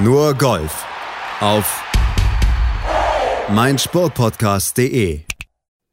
Nur 0.00 0.34
Golf 0.34 0.86
auf 1.40 1.82
meinsportpodcast.de. 3.48 5.22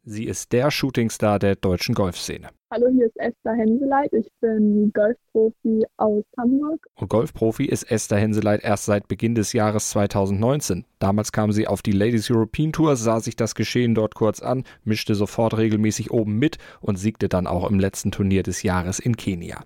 Sie 0.03 0.25
ist 0.25 0.51
der 0.51 0.69
Shootingstar 0.69 1.39
der 1.39 1.55
deutschen 1.55 1.95
Golfszene. 1.95 2.49
Hallo, 2.71 2.87
hier 2.91 3.05
ist 3.05 3.17
Esther 3.17 3.53
Henseleit. 3.53 4.11
Ich 4.11 4.27
bin 4.41 4.91
Golfprofi 4.91 5.85
aus 5.97 6.23
Hamburg. 6.35 6.83
Und 6.95 7.09
Golfprofi 7.09 7.65
ist 7.65 7.83
Esther 7.83 8.17
Henseleit 8.17 8.63
erst 8.63 8.85
seit 8.85 9.07
Beginn 9.07 9.35
des 9.35 9.53
Jahres 9.53 9.91
2019. 9.91 10.83
Damals 10.97 11.31
kam 11.31 11.51
sie 11.51 11.67
auf 11.67 11.83
die 11.83 11.91
Ladies 11.91 12.31
European 12.31 12.71
Tour, 12.71 12.95
sah 12.95 13.19
sich 13.19 13.35
das 13.35 13.53
Geschehen 13.53 13.93
dort 13.93 14.15
kurz 14.15 14.41
an, 14.41 14.63
mischte 14.83 15.13
sofort 15.13 15.55
regelmäßig 15.55 16.09
oben 16.09 16.39
mit 16.39 16.57
und 16.81 16.95
siegte 16.95 17.29
dann 17.29 17.45
auch 17.45 17.69
im 17.69 17.79
letzten 17.79 18.11
Turnier 18.11 18.41
des 18.41 18.63
Jahres 18.63 18.97
in 18.97 19.15
Kenia. 19.15 19.63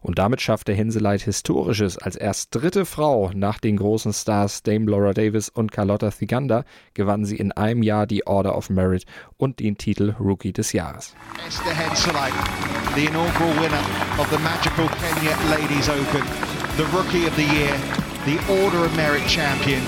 Und 0.00 0.18
damit 0.18 0.40
schaffte 0.40 0.72
Henseleit 0.72 1.20
Historisches. 1.20 1.98
Als 1.98 2.16
erst 2.16 2.54
dritte 2.54 2.86
Frau 2.86 3.30
nach 3.34 3.58
den 3.58 3.76
großen 3.76 4.14
Stars 4.14 4.62
Dame 4.62 4.90
Laura 4.90 5.12
Davis 5.12 5.50
und 5.50 5.72
Carlotta 5.72 6.10
Thiganda 6.10 6.64
gewann 6.94 7.26
sie 7.26 7.36
in 7.36 7.52
einem 7.52 7.82
Jahr 7.82 8.06
die 8.06 8.26
Order 8.26 8.56
of 8.56 8.70
Merit 8.70 9.04
und 9.36 9.60
den 9.60 9.76
Titel 9.76 10.14
Rookie 10.18 10.54
des 10.54 10.72
Jahres. 10.72 11.14
Esther 11.46 11.74
Henseleit, 11.74 12.32
the 12.94 13.06
inaugural 13.06 13.50
winner 13.60 13.84
of 14.18 14.28
the 14.30 14.38
magical 14.38 14.88
Kenya 14.88 15.36
Ladies 15.50 15.88
Open, 15.88 16.24
the 16.76 16.86
Rookie 16.96 17.26
of 17.26 17.36
the 17.36 17.44
Year, 17.44 17.76
the 18.24 18.38
Order 18.62 18.84
of 18.84 18.96
Merit 18.96 19.26
Champion. 19.28 19.82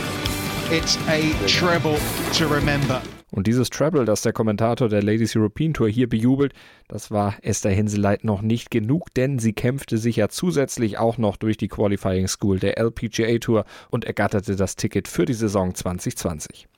It's 0.70 0.96
a 1.08 1.34
treble 1.48 1.98
to 2.34 2.46
remember. 2.46 3.02
Und 3.32 3.46
dieses 3.46 3.70
Treble, 3.70 4.04
das 4.04 4.22
der 4.22 4.32
Kommentator 4.32 4.88
der 4.88 5.02
Ladies 5.02 5.36
European 5.36 5.72
Tour 5.72 5.88
hier 5.88 6.08
bejubelt, 6.08 6.52
das 6.88 7.10
war 7.10 7.36
Esther 7.42 7.70
Henseleit 7.70 8.24
noch 8.24 8.42
nicht 8.42 8.70
genug, 8.70 9.14
denn 9.14 9.38
sie 9.38 9.52
kämpfte 9.52 9.98
sich 9.98 10.16
ja 10.16 10.28
zusätzlich 10.28 10.98
auch 10.98 11.16
noch 11.16 11.36
durch 11.36 11.56
die 11.56 11.68
Qualifying 11.68 12.28
School 12.28 12.58
der 12.58 12.78
LPGA 12.78 13.38
Tour 13.38 13.64
und 13.90 14.04
ergatterte 14.04 14.56
das 14.56 14.76
Ticket 14.76 15.06
für 15.06 15.26
die 15.26 15.34
Saison 15.34 15.74
2020. 15.74 16.68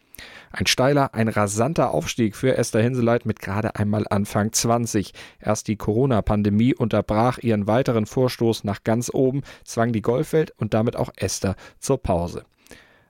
Ein 0.52 0.66
steiler, 0.66 1.14
ein 1.14 1.28
rasanter 1.28 1.92
Aufstieg 1.92 2.36
für 2.36 2.58
Esther 2.58 2.82
Henseleit 2.82 3.24
mit 3.24 3.40
gerade 3.40 3.76
einmal 3.76 4.04
Anfang 4.10 4.52
20. 4.52 5.14
Erst 5.40 5.66
die 5.66 5.76
Corona-Pandemie 5.76 6.74
unterbrach 6.74 7.38
ihren 7.38 7.66
weiteren 7.66 8.04
Vorstoß 8.04 8.64
nach 8.64 8.84
ganz 8.84 9.10
oben, 9.12 9.40
zwang 9.64 9.92
die 9.92 10.02
Golfwelt 10.02 10.52
und 10.58 10.74
damit 10.74 10.94
auch 10.94 11.10
Esther 11.16 11.56
zur 11.78 12.02
Pause. 12.02 12.44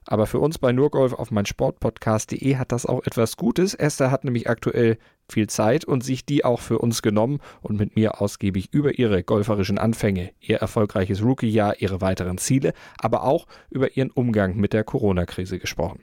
Aber 0.04 0.26
für 0.26 0.38
uns 0.38 0.58
bei 0.58 0.72
Nurgolf 0.72 1.12
auf 1.14 1.32
mein 1.32 1.46
Sportpodcast.de 1.46 2.56
hat 2.56 2.70
das 2.70 2.86
auch 2.86 3.04
etwas 3.04 3.36
Gutes. 3.36 3.74
Esther 3.74 4.12
hat 4.12 4.24
nämlich 4.24 4.48
aktuell 4.48 4.98
viel 5.28 5.48
Zeit 5.48 5.84
und 5.84 6.04
sich 6.04 6.24
die 6.24 6.44
auch 6.44 6.60
für 6.60 6.78
uns 6.78 7.02
genommen 7.02 7.40
und 7.60 7.78
mit 7.78 7.96
mir 7.96 8.20
ausgiebig 8.20 8.68
über 8.72 8.98
ihre 8.98 9.24
golferischen 9.24 9.78
Anfänge, 9.78 10.30
ihr 10.40 10.58
erfolgreiches 10.58 11.22
Rookie-Jahr, 11.24 11.80
ihre 11.80 12.00
weiteren 12.00 12.38
Ziele, 12.38 12.72
aber 12.98 13.24
auch 13.24 13.46
über 13.70 13.96
ihren 13.96 14.10
Umgang 14.10 14.56
mit 14.56 14.72
der 14.72 14.84
Corona-Krise 14.84 15.58
gesprochen. 15.58 16.00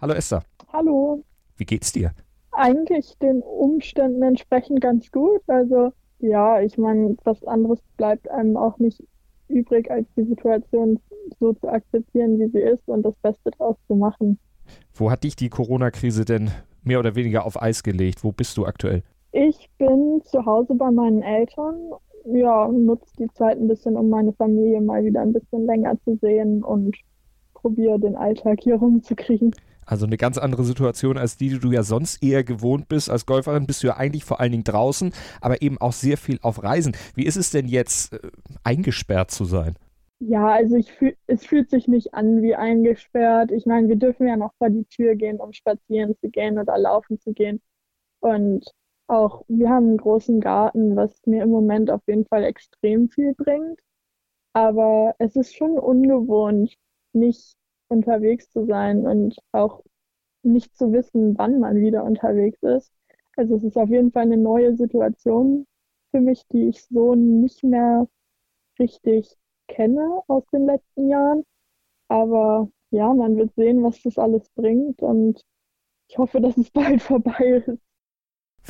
Hallo 0.00 0.14
Esther. 0.14 0.42
Hallo. 0.72 1.22
Wie 1.58 1.66
geht's 1.66 1.92
dir? 1.92 2.12
Eigentlich 2.52 3.18
den 3.18 3.42
Umständen 3.42 4.22
entsprechend 4.22 4.80
ganz 4.80 5.10
gut. 5.10 5.42
Also 5.46 5.92
ja, 6.20 6.58
ich 6.62 6.78
meine, 6.78 7.16
was 7.24 7.44
anderes 7.44 7.80
bleibt 7.98 8.30
einem 8.30 8.56
auch 8.56 8.78
nicht 8.78 9.02
übrig, 9.48 9.90
als 9.90 10.06
die 10.16 10.24
Situation 10.24 10.98
so 11.38 11.52
zu 11.52 11.68
akzeptieren, 11.68 12.38
wie 12.38 12.48
sie 12.48 12.60
ist 12.60 12.88
und 12.88 13.02
das 13.02 13.14
Beste 13.16 13.50
daraus 13.58 13.76
zu 13.88 13.94
machen. 13.94 14.38
Wo 14.94 15.10
hat 15.10 15.22
dich 15.22 15.36
die 15.36 15.50
Corona-Krise 15.50 16.24
denn 16.24 16.50
mehr 16.82 16.98
oder 16.98 17.14
weniger 17.14 17.44
auf 17.44 17.60
Eis 17.60 17.82
gelegt? 17.82 18.24
Wo 18.24 18.32
bist 18.32 18.56
du 18.56 18.64
aktuell? 18.64 19.02
Ich 19.32 19.68
bin 19.76 20.22
zu 20.24 20.46
Hause 20.46 20.76
bei 20.76 20.90
meinen 20.90 21.20
Eltern. 21.20 21.90
Ja, 22.24 22.68
nutze 22.68 23.12
die 23.18 23.28
Zeit 23.34 23.58
ein 23.58 23.68
bisschen, 23.68 23.98
um 23.98 24.08
meine 24.08 24.32
Familie 24.32 24.80
mal 24.80 25.04
wieder 25.04 25.20
ein 25.20 25.34
bisschen 25.34 25.66
länger 25.66 25.98
zu 26.04 26.16
sehen 26.22 26.64
und 26.64 26.96
probiere 27.52 28.00
den 28.00 28.16
Alltag 28.16 28.60
hier 28.62 28.76
rumzukriegen. 28.76 29.52
Also 29.86 30.06
eine 30.06 30.16
ganz 30.16 30.38
andere 30.38 30.64
Situation 30.64 31.18
als 31.18 31.36
die, 31.36 31.48
die 31.48 31.58
du 31.58 31.72
ja 31.72 31.82
sonst 31.82 32.22
eher 32.22 32.44
gewohnt 32.44 32.88
bist. 32.88 33.10
Als 33.10 33.26
Golferin 33.26 33.66
bist 33.66 33.82
du 33.82 33.88
ja 33.88 33.96
eigentlich 33.96 34.24
vor 34.24 34.40
allen 34.40 34.52
Dingen 34.52 34.64
draußen, 34.64 35.12
aber 35.40 35.62
eben 35.62 35.78
auch 35.78 35.92
sehr 35.92 36.16
viel 36.16 36.38
auf 36.42 36.62
Reisen. 36.62 36.96
Wie 37.14 37.26
ist 37.26 37.36
es 37.36 37.50
denn 37.50 37.66
jetzt, 37.66 38.12
äh, 38.12 38.18
eingesperrt 38.64 39.30
zu 39.30 39.44
sein? 39.44 39.74
Ja, 40.22 40.48
also 40.48 40.80
fühl, 40.82 41.16
es 41.26 41.46
fühlt 41.46 41.70
sich 41.70 41.88
nicht 41.88 42.12
an 42.14 42.42
wie 42.42 42.54
eingesperrt. 42.54 43.50
Ich 43.52 43.64
meine, 43.64 43.88
wir 43.88 43.96
dürfen 43.96 44.26
ja 44.28 44.36
noch 44.36 44.52
vor 44.58 44.68
die 44.68 44.84
Tür 44.84 45.14
gehen, 45.14 45.40
um 45.40 45.52
spazieren 45.52 46.14
zu 46.20 46.28
gehen 46.28 46.58
oder 46.58 46.76
laufen 46.78 47.18
zu 47.18 47.32
gehen. 47.32 47.60
Und 48.20 48.70
auch 49.08 49.44
wir 49.48 49.70
haben 49.70 49.88
einen 49.88 49.96
großen 49.96 50.40
Garten, 50.40 50.94
was 50.96 51.20
mir 51.26 51.42
im 51.42 51.50
Moment 51.50 51.90
auf 51.90 52.02
jeden 52.06 52.26
Fall 52.26 52.44
extrem 52.44 53.08
viel 53.08 53.34
bringt. 53.34 53.80
Aber 54.52 55.14
es 55.18 55.36
ist 55.36 55.56
schon 55.56 55.78
ungewohnt, 55.78 56.76
nicht 57.12 57.56
unterwegs 57.90 58.50
zu 58.50 58.66
sein 58.66 59.06
und 59.06 59.36
auch 59.52 59.82
nicht 60.42 60.76
zu 60.76 60.92
wissen, 60.92 61.36
wann 61.38 61.60
man 61.60 61.76
wieder 61.80 62.04
unterwegs 62.04 62.62
ist. 62.62 62.92
Also 63.36 63.56
es 63.56 63.64
ist 63.64 63.76
auf 63.76 63.88
jeden 63.90 64.12
Fall 64.12 64.24
eine 64.24 64.36
neue 64.36 64.76
Situation 64.76 65.66
für 66.10 66.20
mich, 66.20 66.46
die 66.48 66.68
ich 66.68 66.84
so 66.86 67.14
nicht 67.14 67.62
mehr 67.64 68.08
richtig 68.78 69.36
kenne 69.68 70.22
aus 70.28 70.44
den 70.52 70.66
letzten 70.66 71.08
Jahren. 71.08 71.44
Aber 72.08 72.70
ja, 72.90 73.12
man 73.14 73.36
wird 73.36 73.54
sehen, 73.56 73.82
was 73.84 74.02
das 74.02 74.18
alles 74.18 74.48
bringt 74.50 75.02
und 75.02 75.42
ich 76.08 76.18
hoffe, 76.18 76.40
dass 76.40 76.56
es 76.58 76.70
bald 76.70 77.02
vorbei 77.04 77.64
ist. 77.66 77.80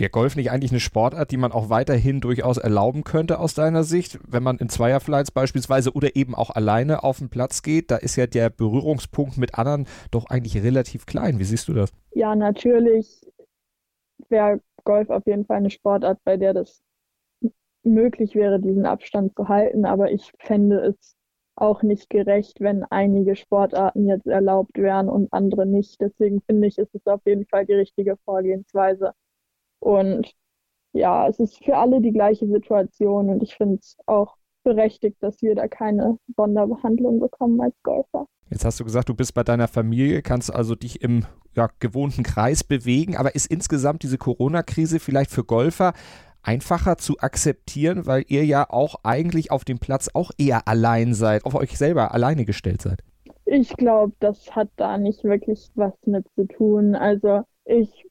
Wäre 0.00 0.10
Golf 0.10 0.34
nicht 0.34 0.50
eigentlich 0.50 0.70
eine 0.70 0.80
Sportart, 0.80 1.30
die 1.30 1.36
man 1.36 1.52
auch 1.52 1.68
weiterhin 1.68 2.22
durchaus 2.22 2.56
erlauben 2.56 3.04
könnte 3.04 3.38
aus 3.38 3.52
deiner 3.52 3.84
Sicht, 3.84 4.18
wenn 4.26 4.42
man 4.42 4.56
in 4.56 4.70
Zweierflights 4.70 5.30
beispielsweise 5.30 5.92
oder 5.92 6.16
eben 6.16 6.34
auch 6.34 6.48
alleine 6.48 7.04
auf 7.04 7.18
den 7.18 7.28
Platz 7.28 7.60
geht? 7.62 7.90
Da 7.90 7.96
ist 7.96 8.16
ja 8.16 8.26
der 8.26 8.48
Berührungspunkt 8.48 9.36
mit 9.36 9.58
anderen 9.58 9.86
doch 10.10 10.24
eigentlich 10.30 10.62
relativ 10.62 11.04
klein. 11.04 11.38
Wie 11.38 11.44
siehst 11.44 11.68
du 11.68 11.74
das? 11.74 11.92
Ja, 12.14 12.34
natürlich 12.34 13.30
wäre 14.30 14.60
Golf 14.84 15.10
auf 15.10 15.26
jeden 15.26 15.44
Fall 15.44 15.58
eine 15.58 15.70
Sportart, 15.70 16.18
bei 16.24 16.38
der 16.38 16.54
das 16.54 16.82
möglich 17.82 18.34
wäre, 18.34 18.58
diesen 18.58 18.86
Abstand 18.86 19.34
zu 19.36 19.48
halten. 19.48 19.84
Aber 19.84 20.10
ich 20.10 20.32
fände 20.38 20.78
es 20.78 21.14
auch 21.56 21.82
nicht 21.82 22.08
gerecht, 22.08 22.58
wenn 22.60 22.84
einige 22.84 23.36
Sportarten 23.36 24.08
jetzt 24.08 24.26
erlaubt 24.26 24.78
wären 24.78 25.10
und 25.10 25.30
andere 25.30 25.66
nicht. 25.66 26.00
Deswegen 26.00 26.40
finde 26.40 26.68
ich, 26.68 26.78
ist 26.78 26.94
es 26.94 27.06
auf 27.06 27.20
jeden 27.26 27.44
Fall 27.44 27.66
die 27.66 27.74
richtige 27.74 28.16
Vorgehensweise. 28.24 29.12
Und 29.80 30.32
ja, 30.92 31.28
es 31.28 31.38
ist 31.38 31.64
für 31.64 31.76
alle 31.76 32.00
die 32.00 32.12
gleiche 32.12 32.46
Situation 32.46 33.30
und 33.30 33.42
ich 33.42 33.54
finde 33.54 33.76
es 33.76 33.96
auch 34.06 34.36
berechtigt, 34.62 35.16
dass 35.20 35.40
wir 35.42 35.54
da 35.54 35.68
keine 35.68 36.18
Sonderbehandlung 36.36 37.20
bekommen 37.20 37.60
als 37.60 37.74
Golfer. 37.82 38.26
Jetzt 38.50 38.64
hast 38.64 38.80
du 38.80 38.84
gesagt, 38.84 39.08
du 39.08 39.14
bist 39.14 39.32
bei 39.32 39.44
deiner 39.44 39.68
Familie, 39.68 40.22
kannst 40.22 40.52
also 40.52 40.74
dich 40.74 41.02
im 41.02 41.24
ja, 41.54 41.70
gewohnten 41.78 42.24
Kreis 42.24 42.64
bewegen, 42.64 43.16
aber 43.16 43.34
ist 43.34 43.46
insgesamt 43.46 44.02
diese 44.02 44.18
Corona-Krise 44.18 44.98
vielleicht 44.98 45.30
für 45.30 45.44
Golfer 45.44 45.92
einfacher 46.42 46.96
zu 46.96 47.18
akzeptieren, 47.18 48.06
weil 48.06 48.24
ihr 48.28 48.44
ja 48.44 48.68
auch 48.68 48.96
eigentlich 49.04 49.50
auf 49.50 49.64
dem 49.64 49.78
Platz 49.78 50.10
auch 50.14 50.30
eher 50.38 50.66
allein 50.66 51.14
seid, 51.14 51.44
auf 51.44 51.54
euch 51.54 51.76
selber 51.76 52.12
alleine 52.12 52.44
gestellt 52.44 52.82
seid? 52.82 53.02
Ich 53.44 53.76
glaube, 53.76 54.14
das 54.20 54.54
hat 54.54 54.68
da 54.76 54.96
nicht 54.98 55.22
wirklich 55.24 55.70
was 55.74 55.92
mit 56.06 56.26
zu 56.34 56.46
tun. 56.46 56.94
Also 56.94 57.42
ich 57.64 58.06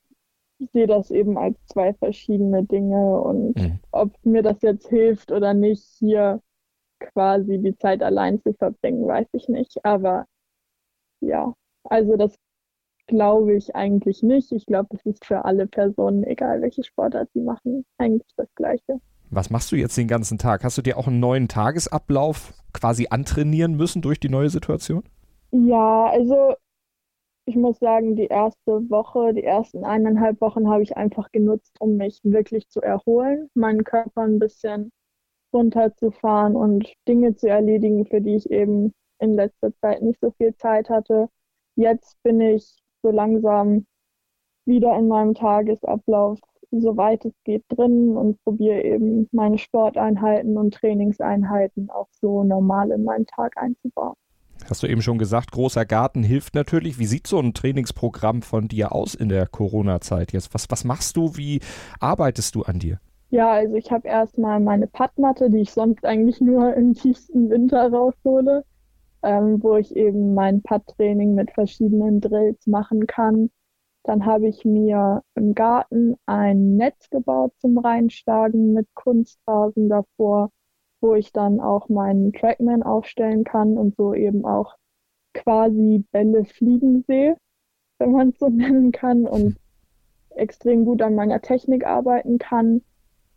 ich 0.59 0.69
sehe 0.71 0.87
das 0.87 1.09
eben 1.09 1.37
als 1.37 1.57
zwei 1.65 1.93
verschiedene 1.93 2.63
Dinge 2.63 3.19
und 3.21 3.57
mhm. 3.57 3.79
ob 3.91 4.13
mir 4.23 4.43
das 4.43 4.61
jetzt 4.61 4.89
hilft 4.89 5.31
oder 5.31 5.53
nicht, 5.53 5.83
hier 5.97 6.41
quasi 6.99 7.59
die 7.59 7.77
Zeit 7.77 8.03
allein 8.03 8.41
zu 8.41 8.53
verbringen, 8.53 9.07
weiß 9.07 9.27
ich 9.31 9.47
nicht. 9.47 9.83
Aber 9.85 10.25
ja, 11.21 11.53
also 11.85 12.17
das 12.17 12.35
glaube 13.07 13.55
ich 13.55 13.75
eigentlich 13.75 14.21
nicht. 14.21 14.51
Ich 14.51 14.65
glaube, 14.65 14.89
es 14.91 15.05
ist 15.05 15.25
für 15.25 15.45
alle 15.45 15.65
Personen, 15.65 16.23
egal 16.25 16.61
welche 16.61 16.83
Sportart 16.83 17.29
sie 17.33 17.41
machen, 17.41 17.85
eigentlich 17.97 18.31
das 18.35 18.53
Gleiche. 18.55 18.99
Was 19.31 19.49
machst 19.49 19.71
du 19.71 19.75
jetzt 19.75 19.97
den 19.97 20.07
ganzen 20.07 20.37
Tag? 20.37 20.63
Hast 20.63 20.77
du 20.77 20.81
dir 20.81 20.97
auch 20.97 21.07
einen 21.07 21.19
neuen 21.19 21.47
Tagesablauf 21.47 22.53
quasi 22.73 23.07
antrainieren 23.09 23.75
müssen 23.75 24.01
durch 24.01 24.19
die 24.19 24.29
neue 24.29 24.49
Situation? 24.49 25.03
Ja, 25.51 26.07
also 26.07 26.55
ich 27.49 27.55
muss 27.55 27.79
sagen, 27.79 28.15
die 28.15 28.27
erste 28.27 28.87
Woche, 28.91 29.33
die 29.33 29.43
ersten 29.43 29.83
eineinhalb 29.83 30.39
Wochen 30.39 30.69
habe 30.69 30.83
ich 30.83 30.95
einfach 30.95 31.31
genutzt, 31.31 31.75
um 31.79 31.97
mich 31.97 32.19
wirklich 32.23 32.69
zu 32.69 32.79
erholen, 32.79 33.49
meinen 33.55 33.83
Körper 33.83 34.21
ein 34.21 34.37
bisschen 34.37 34.91
runterzufahren 35.51 36.55
und 36.55 36.93
Dinge 37.07 37.35
zu 37.35 37.49
erledigen, 37.49 38.05
für 38.05 38.21
die 38.21 38.35
ich 38.35 38.51
eben 38.51 38.93
in 39.17 39.33
letzter 39.33 39.73
Zeit 39.77 40.03
nicht 40.03 40.19
so 40.21 40.29
viel 40.37 40.55
Zeit 40.57 40.91
hatte. 40.91 41.27
Jetzt 41.75 42.21
bin 42.21 42.39
ich 42.39 42.83
so 43.01 43.09
langsam 43.09 43.87
wieder 44.65 44.95
in 44.95 45.07
meinem 45.07 45.33
Tagesablauf, 45.33 46.39
soweit 46.69 47.25
es 47.25 47.33
geht, 47.45 47.63
drin 47.69 48.15
und 48.15 48.39
probiere 48.43 48.83
eben 48.83 49.27
meine 49.31 49.57
Sporteinheiten 49.57 50.55
und 50.55 50.75
Trainingseinheiten 50.75 51.89
auch 51.89 52.09
so 52.11 52.43
normal 52.43 52.91
in 52.91 53.03
meinen 53.03 53.25
Tag 53.25 53.57
einzubauen. 53.57 54.15
Hast 54.67 54.83
du 54.83 54.87
eben 54.87 55.01
schon 55.01 55.17
gesagt, 55.17 55.51
großer 55.51 55.85
Garten 55.85 56.23
hilft 56.23 56.55
natürlich. 56.55 56.99
Wie 56.99 57.05
sieht 57.05 57.27
so 57.27 57.39
ein 57.39 57.53
Trainingsprogramm 57.53 58.41
von 58.41 58.67
dir 58.67 58.91
aus 58.93 59.15
in 59.15 59.29
der 59.29 59.47
Corona-Zeit 59.47 60.31
jetzt? 60.33 60.53
Was, 60.53 60.69
was 60.69 60.83
machst 60.83 61.17
du? 61.17 61.35
Wie 61.37 61.59
arbeitest 61.99 62.55
du 62.55 62.63
an 62.63 62.79
dir? 62.79 62.99
Ja, 63.31 63.51
also 63.51 63.75
ich 63.75 63.91
habe 63.91 64.07
erstmal 64.07 64.59
meine 64.59 64.87
Padmatte, 64.87 65.49
die 65.49 65.59
ich 65.59 65.71
sonst 65.71 66.03
eigentlich 66.05 66.41
nur 66.41 66.73
im 66.75 66.93
tiefsten 66.93 67.49
Winter 67.49 67.91
raushole, 67.91 68.65
ähm, 69.23 69.61
wo 69.61 69.75
ich 69.75 69.95
eben 69.95 70.33
mein 70.33 70.61
Pad-Training 70.61 71.35
mit 71.35 71.51
verschiedenen 71.51 72.21
Drills 72.21 72.65
machen 72.65 73.05
kann. 73.07 73.49
Dann 74.03 74.25
habe 74.25 74.47
ich 74.47 74.65
mir 74.65 75.23
im 75.35 75.53
Garten 75.53 76.15
ein 76.25 76.77
Netz 76.77 77.09
gebaut 77.09 77.53
zum 77.59 77.77
Reinschlagen 77.77 78.73
mit 78.73 78.87
Kunstrasen 78.95 79.89
davor, 79.89 80.49
wo 81.01 81.15
ich 81.15 81.31
dann 81.31 81.59
auch 81.59 81.89
meinen 81.89 82.33
Trackman 82.33 82.83
aufstellen 82.83 83.43
kann 83.43 83.77
und 83.77 83.95
so 83.95 84.13
eben 84.13 84.45
auch 84.45 84.75
quasi 85.33 86.05
Bälle 86.11 86.45
fliegen 86.45 87.03
sehe, 87.07 87.37
wenn 87.99 88.11
man 88.11 88.29
es 88.29 88.39
so 88.39 88.49
nennen 88.49 88.91
kann 88.91 89.25
und 89.25 89.57
extrem 90.31 90.85
gut 90.85 91.01
an 91.01 91.15
meiner 91.15 91.41
Technik 91.41 91.85
arbeiten 91.85 92.37
kann. 92.37 92.81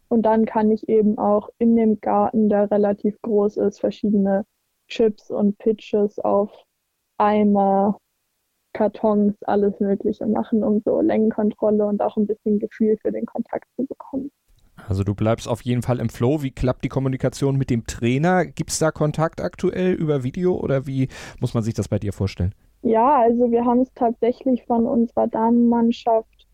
Und 0.08 0.22
dann 0.22 0.44
kann 0.44 0.70
ich 0.70 0.88
eben 0.88 1.16
auch 1.18 1.48
in 1.58 1.74
dem 1.74 2.00
Garten, 2.00 2.48
der 2.48 2.70
relativ 2.70 3.20
groß 3.22 3.56
ist, 3.56 3.80
verschiedene 3.80 4.44
Chips 4.88 5.30
und 5.30 5.56
Pitches 5.58 6.18
auf 6.18 6.50
Eimer, 7.16 7.98
Kartons, 8.74 9.42
alles 9.44 9.80
Mögliche 9.80 10.26
machen, 10.26 10.64
um 10.64 10.82
so 10.84 11.00
Längenkontrolle 11.00 11.86
und 11.86 12.02
auch 12.02 12.16
ein 12.16 12.26
bisschen 12.26 12.58
Gefühl 12.58 12.98
für 13.00 13.12
den 13.12 13.26
Kontakt 13.26 13.68
zu 13.76 13.86
bekommen. 13.86 14.30
Also 14.88 15.04
du 15.04 15.14
bleibst 15.14 15.48
auf 15.48 15.62
jeden 15.62 15.82
Fall 15.82 16.00
im 16.00 16.08
Flow. 16.08 16.42
Wie 16.42 16.50
klappt 16.50 16.84
die 16.84 16.88
Kommunikation 16.88 17.56
mit 17.56 17.70
dem 17.70 17.86
Trainer? 17.86 18.44
Gibt 18.44 18.70
es 18.70 18.78
da 18.78 18.90
Kontakt 18.90 19.40
aktuell 19.40 19.92
über 19.92 20.22
Video 20.22 20.54
oder 20.54 20.86
wie 20.86 21.08
muss 21.40 21.54
man 21.54 21.62
sich 21.62 21.74
das 21.74 21.88
bei 21.88 21.98
dir 21.98 22.12
vorstellen? 22.12 22.54
Ja, 22.82 23.20
also 23.20 23.50
wir 23.50 23.64
haben 23.64 23.80
es 23.80 23.92
tatsächlich 23.94 24.64
von 24.66 24.86
unserer 24.86 25.28
Damenmannschaft 25.28 26.48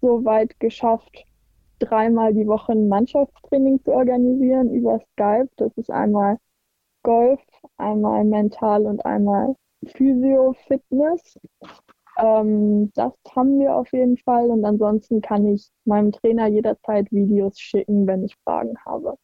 so 0.00 0.24
weit 0.24 0.58
geschafft, 0.60 1.24
dreimal 1.80 2.32
die 2.32 2.46
Woche 2.46 2.72
ein 2.72 2.88
Mannschaftstraining 2.88 3.82
zu 3.82 3.92
organisieren 3.92 4.70
über 4.70 5.00
Skype. 5.12 5.48
Das 5.56 5.72
ist 5.76 5.90
einmal 5.90 6.38
Golf, 7.02 7.40
einmal 7.78 8.24
mental 8.24 8.86
und 8.86 9.04
einmal 9.04 9.56
Physio-Fitness. 9.86 11.38
Ähm, 12.18 12.92
das 12.94 13.12
haben 13.34 13.58
wir 13.58 13.74
auf 13.74 13.92
jeden 13.92 14.18
Fall 14.18 14.50
und 14.50 14.64
ansonsten 14.64 15.20
kann 15.20 15.46
ich 15.46 15.70
meinem 15.84 16.12
Trainer 16.12 16.46
jederzeit 16.48 17.10
Videos 17.10 17.58
schicken, 17.58 18.06
wenn 18.06 18.24
ich 18.24 18.36
Fragen 18.44 18.74
habe. 18.84 19.16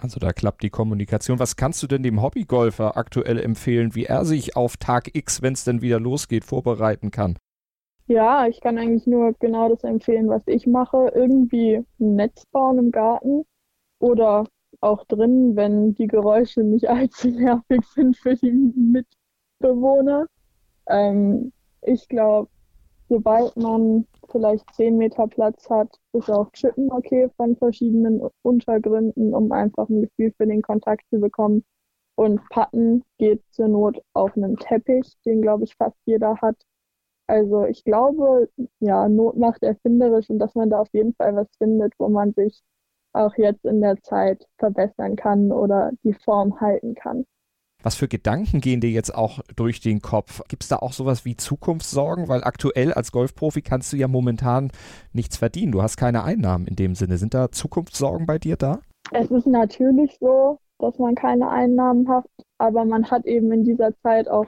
Also 0.00 0.20
da 0.20 0.32
klappt 0.32 0.62
die 0.62 0.70
Kommunikation. 0.70 1.38
Was 1.38 1.56
kannst 1.56 1.82
du 1.82 1.86
denn 1.86 2.02
dem 2.02 2.22
Hobbygolfer 2.22 2.96
aktuell 2.96 3.40
empfehlen, 3.40 3.94
wie 3.94 4.04
er 4.04 4.24
sich 4.24 4.56
auf 4.56 4.76
Tag 4.76 5.14
X, 5.14 5.42
wenn 5.42 5.54
es 5.54 5.64
denn 5.64 5.82
wieder 5.82 5.98
losgeht, 5.98 6.44
vorbereiten 6.44 7.10
kann? 7.10 7.36
Ja, 8.06 8.46
ich 8.46 8.60
kann 8.60 8.78
eigentlich 8.78 9.06
nur 9.06 9.34
genau 9.38 9.68
das 9.68 9.84
empfehlen, 9.84 10.28
was 10.28 10.42
ich 10.46 10.66
mache. 10.66 11.12
Irgendwie 11.14 11.84
ein 12.00 12.16
Netz 12.16 12.44
bauen 12.46 12.78
im 12.78 12.90
Garten 12.90 13.44
oder 13.98 14.44
auch 14.80 15.04
drin, 15.04 15.54
wenn 15.56 15.94
die 15.94 16.06
Geräusche 16.06 16.62
nicht 16.62 16.88
allzu 16.90 17.28
nervig 17.28 17.84
sind 17.94 18.16
für 18.16 18.34
die 18.34 18.52
Mitbewohner. 18.52 20.26
Ähm, 20.88 21.52
ich 21.82 22.08
glaube, 22.08 22.48
sobald 23.08 23.56
man 23.56 24.06
vielleicht 24.30 24.72
10 24.74 24.96
Meter 24.96 25.26
Platz 25.26 25.68
hat, 25.68 25.98
ist 26.12 26.30
auch 26.30 26.50
Chippen 26.52 26.90
okay 26.92 27.28
von 27.36 27.56
verschiedenen 27.56 28.22
Untergründen, 28.42 29.34
um 29.34 29.50
einfach 29.52 29.88
ein 29.88 30.02
Gefühl 30.02 30.32
für 30.36 30.46
den 30.46 30.62
Kontakt 30.62 31.02
zu 31.10 31.20
bekommen. 31.20 31.64
Und 32.16 32.40
Patten 32.50 33.04
geht 33.18 33.42
zur 33.50 33.68
Not 33.68 34.00
auf 34.12 34.36
einem 34.36 34.56
Teppich, 34.56 35.16
den 35.24 35.42
glaube 35.42 35.64
ich 35.64 35.74
fast 35.76 35.96
jeder 36.04 36.36
hat. 36.40 36.56
Also 37.26 37.64
ich 37.64 37.84
glaube, 37.84 38.48
ja, 38.80 39.08
Not 39.08 39.36
macht 39.36 39.62
erfinderisch 39.62 40.28
und 40.30 40.38
dass 40.38 40.54
man 40.54 40.70
da 40.70 40.80
auf 40.80 40.88
jeden 40.92 41.14
Fall 41.14 41.34
was 41.36 41.48
findet, 41.58 41.94
wo 41.98 42.08
man 42.08 42.32
sich 42.34 42.62
auch 43.12 43.34
jetzt 43.36 43.64
in 43.64 43.80
der 43.80 44.00
Zeit 44.02 44.46
verbessern 44.58 45.16
kann 45.16 45.52
oder 45.52 45.92
die 46.04 46.14
Form 46.14 46.60
halten 46.60 46.94
kann. 46.94 47.24
Was 47.82 47.94
für 47.94 48.08
Gedanken 48.08 48.60
gehen 48.60 48.80
dir 48.80 48.90
jetzt 48.90 49.14
auch 49.14 49.40
durch 49.56 49.80
den 49.80 50.02
Kopf? 50.02 50.42
Gibt 50.48 50.64
es 50.64 50.68
da 50.68 50.76
auch 50.76 50.92
sowas 50.92 51.24
wie 51.24 51.36
Zukunftssorgen? 51.36 52.28
Weil 52.28 52.44
aktuell 52.44 52.92
als 52.92 53.10
Golfprofi 53.10 53.62
kannst 53.62 53.92
du 53.92 53.96
ja 53.96 54.06
momentan 54.06 54.70
nichts 55.12 55.38
verdienen. 55.38 55.72
Du 55.72 55.82
hast 55.82 55.96
keine 55.96 56.22
Einnahmen 56.24 56.66
in 56.66 56.76
dem 56.76 56.94
Sinne. 56.94 57.16
Sind 57.16 57.32
da 57.32 57.50
Zukunftssorgen 57.50 58.26
bei 58.26 58.38
dir 58.38 58.56
da? 58.56 58.80
Es 59.12 59.30
ist 59.30 59.46
natürlich 59.46 60.16
so, 60.20 60.58
dass 60.78 60.98
man 60.98 61.14
keine 61.14 61.48
Einnahmen 61.48 62.08
hat, 62.08 62.26
aber 62.58 62.84
man 62.84 63.10
hat 63.10 63.24
eben 63.24 63.50
in 63.52 63.64
dieser 63.64 63.96
Zeit 64.02 64.28
auch 64.28 64.46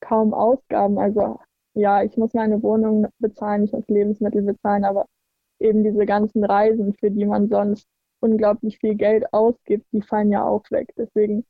kaum 0.00 0.34
Ausgaben. 0.34 0.98
Also 0.98 1.40
ja, 1.74 2.02
ich 2.02 2.16
muss 2.16 2.34
meine 2.34 2.62
Wohnung 2.62 3.06
bezahlen, 3.18 3.64
ich 3.64 3.72
muss 3.72 3.88
Lebensmittel 3.88 4.42
bezahlen, 4.42 4.84
aber 4.84 5.06
eben 5.60 5.82
diese 5.84 6.04
ganzen 6.06 6.44
Reisen, 6.44 6.94
für 6.94 7.10
die 7.10 7.24
man 7.24 7.48
sonst 7.48 7.86
unglaublich 8.20 8.78
viel 8.78 8.96
Geld 8.96 9.32
ausgibt, 9.32 9.86
die 9.92 10.02
fallen 10.02 10.30
ja 10.30 10.44
auch 10.44 10.62
weg. 10.70 10.92
Deswegen 10.96 11.44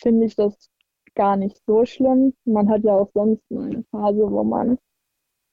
finde 0.00 0.26
ich 0.26 0.36
das 0.36 0.70
gar 1.14 1.36
nicht 1.36 1.60
so 1.66 1.84
schlimm. 1.84 2.34
Man 2.44 2.68
hat 2.68 2.84
ja 2.84 2.94
auch 2.94 3.10
sonst 3.12 3.42
eine 3.50 3.84
Phase, 3.90 4.30
wo 4.30 4.44
man 4.44 4.78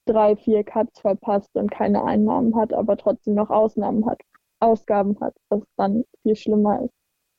drei, 0.06 0.36
vier 0.36 0.64
Cuts 0.64 1.00
verpasst 1.02 1.56
und 1.56 1.72
keine 1.72 2.04
Einnahmen 2.04 2.56
hat, 2.56 2.74
aber 2.74 2.98
trotzdem 2.98 3.36
noch 3.36 3.50
Ausnahmen 3.50 4.06
hat, 4.06 4.22
Ausgaben 4.60 5.20
hat, 5.20 5.36
was 5.50 5.62
dann 5.78 6.06
viel 6.22 6.36
schlimmer 6.36 6.84
ist. 6.84 6.94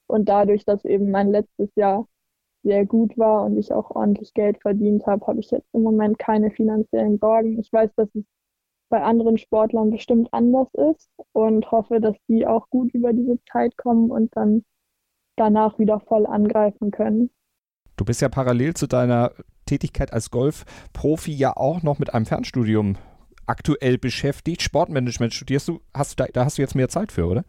Und 0.06 0.28
dadurch, 0.28 0.64
dass 0.64 0.84
eben 0.84 1.10
mein 1.10 1.31
letztes 1.31 1.70
Jahr 1.75 2.06
sehr 2.62 2.87
gut 2.87 3.16
war 3.16 3.44
und 3.44 3.56
ich 3.56 3.72
auch 3.72 3.90
ordentlich 3.90 4.34
Geld 4.34 4.60
verdient 4.60 5.06
habe, 5.06 5.26
habe 5.26 5.40
ich 5.40 5.50
jetzt 5.50 5.69
im 5.72 5.82
Moment 5.82 6.19
keine 6.19 6.50
finanziellen 6.50 7.19
Sorgen. 7.19 7.58
Ich 7.58 7.72
weiß, 7.72 7.90
dass 7.96 8.08
es 8.14 8.25
bei 8.90 9.02
anderen 9.02 9.38
Sportlern 9.38 9.90
bestimmt 9.90 10.28
anders 10.32 10.69
ist 10.75 11.10
und 11.32 11.70
hoffe, 11.70 12.00
dass 12.00 12.16
die 12.28 12.46
auch 12.46 12.69
gut 12.70 12.93
über 12.94 13.12
diese 13.12 13.38
Zeit 13.50 13.76
kommen 13.76 14.10
und 14.10 14.34
dann 14.37 14.64
danach 15.38 15.79
wieder 15.79 16.00
voll 16.00 16.26
angreifen 16.26 16.90
können. 16.90 17.31
Du 17.96 18.05
bist 18.05 18.20
ja 18.20 18.29
parallel 18.29 18.75
zu 18.75 18.87
deiner 18.87 19.32
Tätigkeit 19.67 20.12
als 20.12 20.31
Golfprofi 20.31 21.32
ja 21.32 21.56
auch 21.56 21.82
noch 21.82 21.99
mit 21.99 22.14
einem 22.14 22.26
Fernstudium 22.26 22.96
aktuell 23.46 23.99
beschäftigt. 23.99 24.62
Sportmanagement 24.62 25.35
studierst 25.35 25.69
du, 25.69 25.81
hast 25.94 26.19
du 26.19 26.25
da, 26.25 26.31
da 26.32 26.44
hast 26.44 26.58
du 26.58 26.62
jetzt 26.62 26.75
mehr 26.75 26.88
Zeit 26.88 27.12
für, 27.12 27.26
oder? 27.26 27.44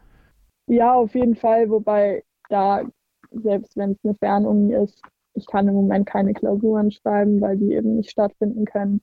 Ja, 0.68 0.94
auf 0.94 1.14
jeden 1.16 1.36
Fall, 1.36 1.70
wobei 1.70 2.24
da, 2.50 2.84
selbst 3.32 3.76
wenn 3.76 3.92
es 3.92 3.98
eine 4.04 4.16
Fernuni 4.16 4.74
ist, 4.74 5.02
ich 5.34 5.46
kann 5.46 5.68
im 5.68 5.76
Moment 5.76 6.08
keine 6.08 6.34
Klausuren 6.34 6.92
schreiben, 6.92 7.42
weil 7.42 7.58
die 7.58 7.74
eben 7.74 7.96
nicht 7.96 8.12
stattfinden 8.12 8.66
können. 8.66 9.02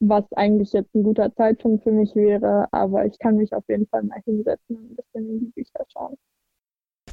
Was 0.00 0.24
eigentlich 0.32 0.72
jetzt 0.72 0.94
ein 0.94 1.04
guter 1.04 1.32
Zeitpunkt 1.34 1.84
für 1.84 1.92
mich 1.92 2.14
wäre, 2.14 2.66
aber 2.72 3.06
ich 3.06 3.18
kann 3.18 3.36
mich 3.36 3.52
auf 3.54 3.64
jeden 3.68 3.86
Fall 3.86 4.02
mal 4.02 4.20
hinsetzen 4.24 4.76
und 4.76 4.90
ein 4.90 4.96
bisschen 4.96 5.30
in 5.30 5.40
die 5.40 5.52
Bücher 5.52 5.84
schauen. 5.92 6.16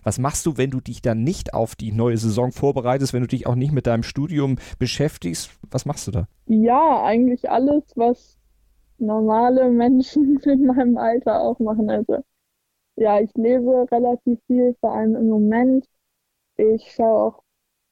Was 0.04 0.20
machst 0.20 0.46
du, 0.46 0.58
wenn 0.58 0.72
du 0.72 0.82
dich 0.82 1.02
dann 1.02 1.24
nicht 1.24 1.54
auf 1.54 1.76
die 1.76 1.92
neue 1.92 2.18
Saison 2.18 2.52
vorbereitest, 2.52 3.14
wenn 3.14 3.22
du 3.22 3.28
dich 3.28 3.48
auch 3.48 3.56
nicht 3.56 3.72
mit 3.72 3.88
deinem 3.88 4.04
Studium 4.04 4.58
beschäftigst? 4.78 5.52
Was 5.72 5.86
machst 5.86 6.08
du 6.08 6.12
da? 6.12 6.28
Ja, 6.48 7.04
eigentlich 7.04 7.50
alles, 7.50 7.84
was 7.96 8.38
normale 8.98 9.70
Menschen 9.70 10.40
in 10.44 10.66
meinem 10.66 10.98
Alter 10.98 11.42
auch 11.42 11.60
machen. 11.60 11.90
Also 11.90 12.24
ja, 12.96 13.20
ich 13.20 13.32
lese 13.36 13.88
relativ 13.92 14.40
viel, 14.48 14.76
vor 14.82 14.94
allem 14.94 15.16
im 15.16 15.28
Moment. 15.30 15.86
Ich 16.58 16.92
schaue 16.92 17.28
auch 17.28 17.44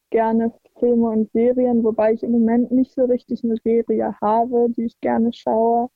gerne 0.10 0.54
Filme 0.80 1.10
und 1.10 1.32
Serien, 1.32 1.84
wobei 1.84 2.14
ich 2.14 2.24
im 2.24 2.32
Moment 2.32 2.72
nicht 2.72 2.94
so 2.94 3.06
richtig 3.06 3.44
eine 3.44 3.56
Serie 3.64 4.16
habe, 4.22 4.68
die 4.76 4.84
ich 4.86 5.00
gerne 5.00 5.32
schaue. 5.34 5.90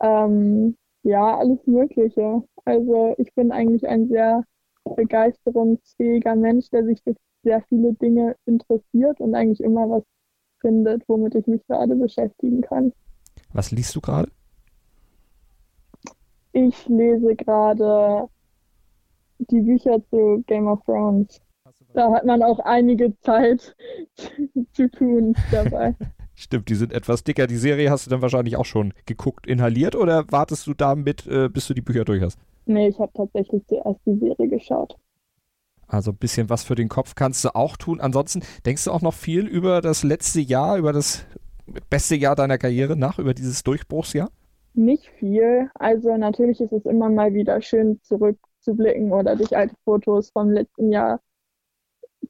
Ähm, 0.00 0.76
ja, 1.02 1.38
alles 1.38 1.64
Mögliche. 1.66 2.42
Also 2.64 3.14
ich 3.18 3.32
bin 3.34 3.52
eigentlich 3.52 3.86
ein 3.86 4.08
sehr 4.08 4.42
begeisterungsfähiger 4.94 6.36
Mensch, 6.36 6.70
der 6.70 6.84
sich 6.84 7.02
für 7.02 7.14
sehr 7.42 7.62
viele 7.68 7.94
Dinge 7.94 8.36
interessiert 8.44 9.20
und 9.20 9.34
eigentlich 9.34 9.60
immer 9.60 9.88
was 9.88 10.02
findet, 10.60 11.02
womit 11.08 11.34
ich 11.34 11.46
mich 11.46 11.64
gerade 11.66 11.94
beschäftigen 11.94 12.60
kann. 12.60 12.92
Was 13.52 13.70
liest 13.70 13.94
du 13.94 14.00
gerade? 14.00 14.30
Ich 16.52 16.88
lese 16.88 17.36
gerade 17.36 18.28
die 19.38 19.60
Bücher 19.60 20.00
zu 20.10 20.42
Game 20.46 20.66
of 20.66 20.82
Thrones. 20.84 21.40
Da 21.94 22.12
hat 22.12 22.24
man 22.24 22.42
auch 22.42 22.58
einige 22.60 23.18
Zeit 23.20 23.76
zu 24.72 24.90
tun 24.90 25.34
dabei. 25.50 25.94
Stimmt, 26.34 26.68
die 26.68 26.74
sind 26.74 26.92
etwas 26.92 27.24
dicker. 27.24 27.46
Die 27.46 27.56
Serie 27.56 27.90
hast 27.90 28.06
du 28.06 28.10
dann 28.10 28.20
wahrscheinlich 28.20 28.56
auch 28.56 28.66
schon 28.66 28.92
geguckt, 29.06 29.46
inhaliert 29.46 29.96
oder 29.96 30.30
wartest 30.30 30.66
du 30.66 30.74
damit, 30.74 31.26
äh, 31.26 31.48
bis 31.48 31.66
du 31.66 31.72
die 31.72 31.80
Bücher 31.80 32.04
durch 32.04 32.22
hast? 32.22 32.38
Nee, 32.66 32.88
ich 32.88 32.98
habe 32.98 33.12
tatsächlich 33.14 33.64
zuerst 33.66 34.00
die 34.04 34.18
Serie 34.18 34.48
geschaut. 34.48 34.96
Also 35.88 36.10
ein 36.10 36.16
bisschen 36.16 36.50
was 36.50 36.64
für 36.64 36.74
den 36.74 36.88
Kopf 36.88 37.14
kannst 37.14 37.44
du 37.44 37.54
auch 37.54 37.76
tun. 37.76 38.00
Ansonsten 38.00 38.42
denkst 38.64 38.84
du 38.84 38.90
auch 38.90 39.02
noch 39.02 39.14
viel 39.14 39.46
über 39.46 39.80
das 39.80 40.02
letzte 40.02 40.40
Jahr, 40.40 40.76
über 40.76 40.92
das 40.92 41.24
beste 41.88 42.16
Jahr 42.16 42.34
deiner 42.34 42.58
Karriere 42.58 42.96
nach, 42.96 43.18
über 43.20 43.34
dieses 43.34 43.62
Durchbruchsjahr? 43.62 44.30
Nicht 44.74 45.08
viel. 45.18 45.70
Also 45.74 46.16
natürlich 46.16 46.60
ist 46.60 46.72
es 46.72 46.84
immer 46.84 47.08
mal 47.08 47.34
wieder 47.34 47.62
schön 47.62 48.00
zurückzublicken 48.02 49.12
oder 49.12 49.36
durch 49.36 49.56
alte 49.56 49.76
Fotos 49.84 50.30
vom 50.30 50.50
letzten 50.50 50.90
Jahr 50.90 51.20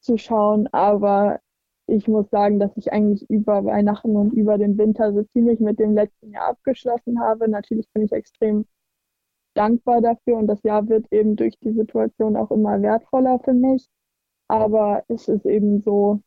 zu 0.01 0.19
schauen. 0.19 0.69
Aber 0.73 1.41
ich 1.87 2.09
muss 2.09 2.29
sagen, 2.31 2.59
dass 2.59 2.77
ich 2.77 2.93
eigentlich 2.93 3.29
über 3.31 3.65
Weihnachten 3.65 4.17
und 4.17 4.33
über 4.33 4.59
den 4.59 4.77
Winter 4.77 5.13
so 5.13 5.23
ziemlich 5.23 5.61
mit 5.61 5.79
dem 5.79 5.95
letzten 5.95 6.31
Jahr 6.33 6.49
abgeschlossen 6.49 7.21
habe. 7.21 7.49
Natürlich 7.49 7.89
bin 7.93 8.05
ich 8.05 8.13
extrem 8.13 8.67
dankbar 9.57 10.01
dafür 10.01 10.37
und 10.37 10.47
das 10.47 10.63
Jahr 10.63 10.89
wird 10.89 11.07
eben 11.13 11.37
durch 11.37 11.59
die 11.59 11.73
Situation 11.73 12.37
auch 12.37 12.51
immer 12.51 12.81
wertvoller 12.83 13.39
für 13.41 13.55
mich. 13.55 13.89
Aber 14.49 15.05
es 15.09 15.29
ist 15.29 15.47
eben 15.47 15.83
so, 15.83 16.21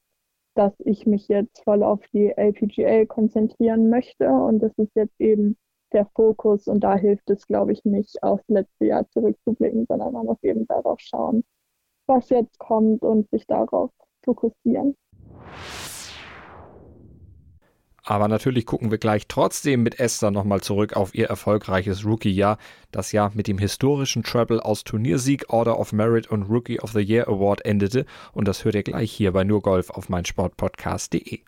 dass 0.55 0.74
ich 0.79 1.05
mich 1.05 1.27
jetzt 1.27 1.63
voll 1.63 1.83
auf 1.83 2.01
die 2.13 2.33
LPGA 2.36 3.05
konzentrieren 3.05 3.89
möchte 3.89 4.27
und 4.29 4.59
das 4.59 4.74
ist 4.77 4.91
jetzt 4.95 5.19
eben 5.19 5.57
der 5.93 6.05
Fokus 6.15 6.67
und 6.67 6.81
da 6.81 6.95
hilft 6.95 7.29
es, 7.29 7.48
glaube 7.48 7.71
ich, 7.71 7.83
nicht 7.86 8.21
aufs 8.24 8.48
letzte 8.48 8.86
Jahr 8.86 9.07
zurückzublicken, 9.09 9.86
sondern 9.88 10.13
man 10.13 10.25
muss 10.25 10.43
eben 10.43 10.67
darauf 10.67 11.00
schauen, 11.00 11.43
was 12.07 12.29
jetzt 12.29 12.59
kommt 12.59 13.03
und 13.03 13.29
sich 13.29 13.48
darauf 13.48 13.91
fokussieren. 14.24 14.95
Aber 18.09 18.27
natürlich 18.27 18.65
gucken 18.65 18.89
wir 18.89 18.97
gleich 18.97 19.27
trotzdem 19.27 19.83
mit 19.83 19.99
Esther 19.99 20.31
nochmal 20.31 20.61
zurück 20.61 20.93
auf 20.95 21.13
ihr 21.13 21.27
erfolgreiches 21.27 22.03
Rookie-Jahr, 22.03 22.57
das 22.91 23.11
Jahr 23.11 23.31
mit 23.35 23.45
dem 23.45 23.59
historischen 23.59 24.23
Treble 24.23 24.65
aus 24.65 24.83
Turniersieg, 24.83 25.53
Order 25.53 25.79
of 25.79 25.93
Merit 25.93 26.25
und 26.25 26.49
Rookie 26.49 26.79
of 26.79 26.91
the 26.91 27.01
Year 27.01 27.27
Award 27.27 27.63
endete. 27.65 28.07
Und 28.31 28.47
das 28.47 28.65
hört 28.65 28.73
ihr 28.73 28.81
gleich 28.81 29.11
hier 29.11 29.31
bei 29.31 29.43
Nur 29.43 29.61
Golf 29.61 29.91
auf 29.91 30.09
meinsportpodcast.de. 30.09 31.41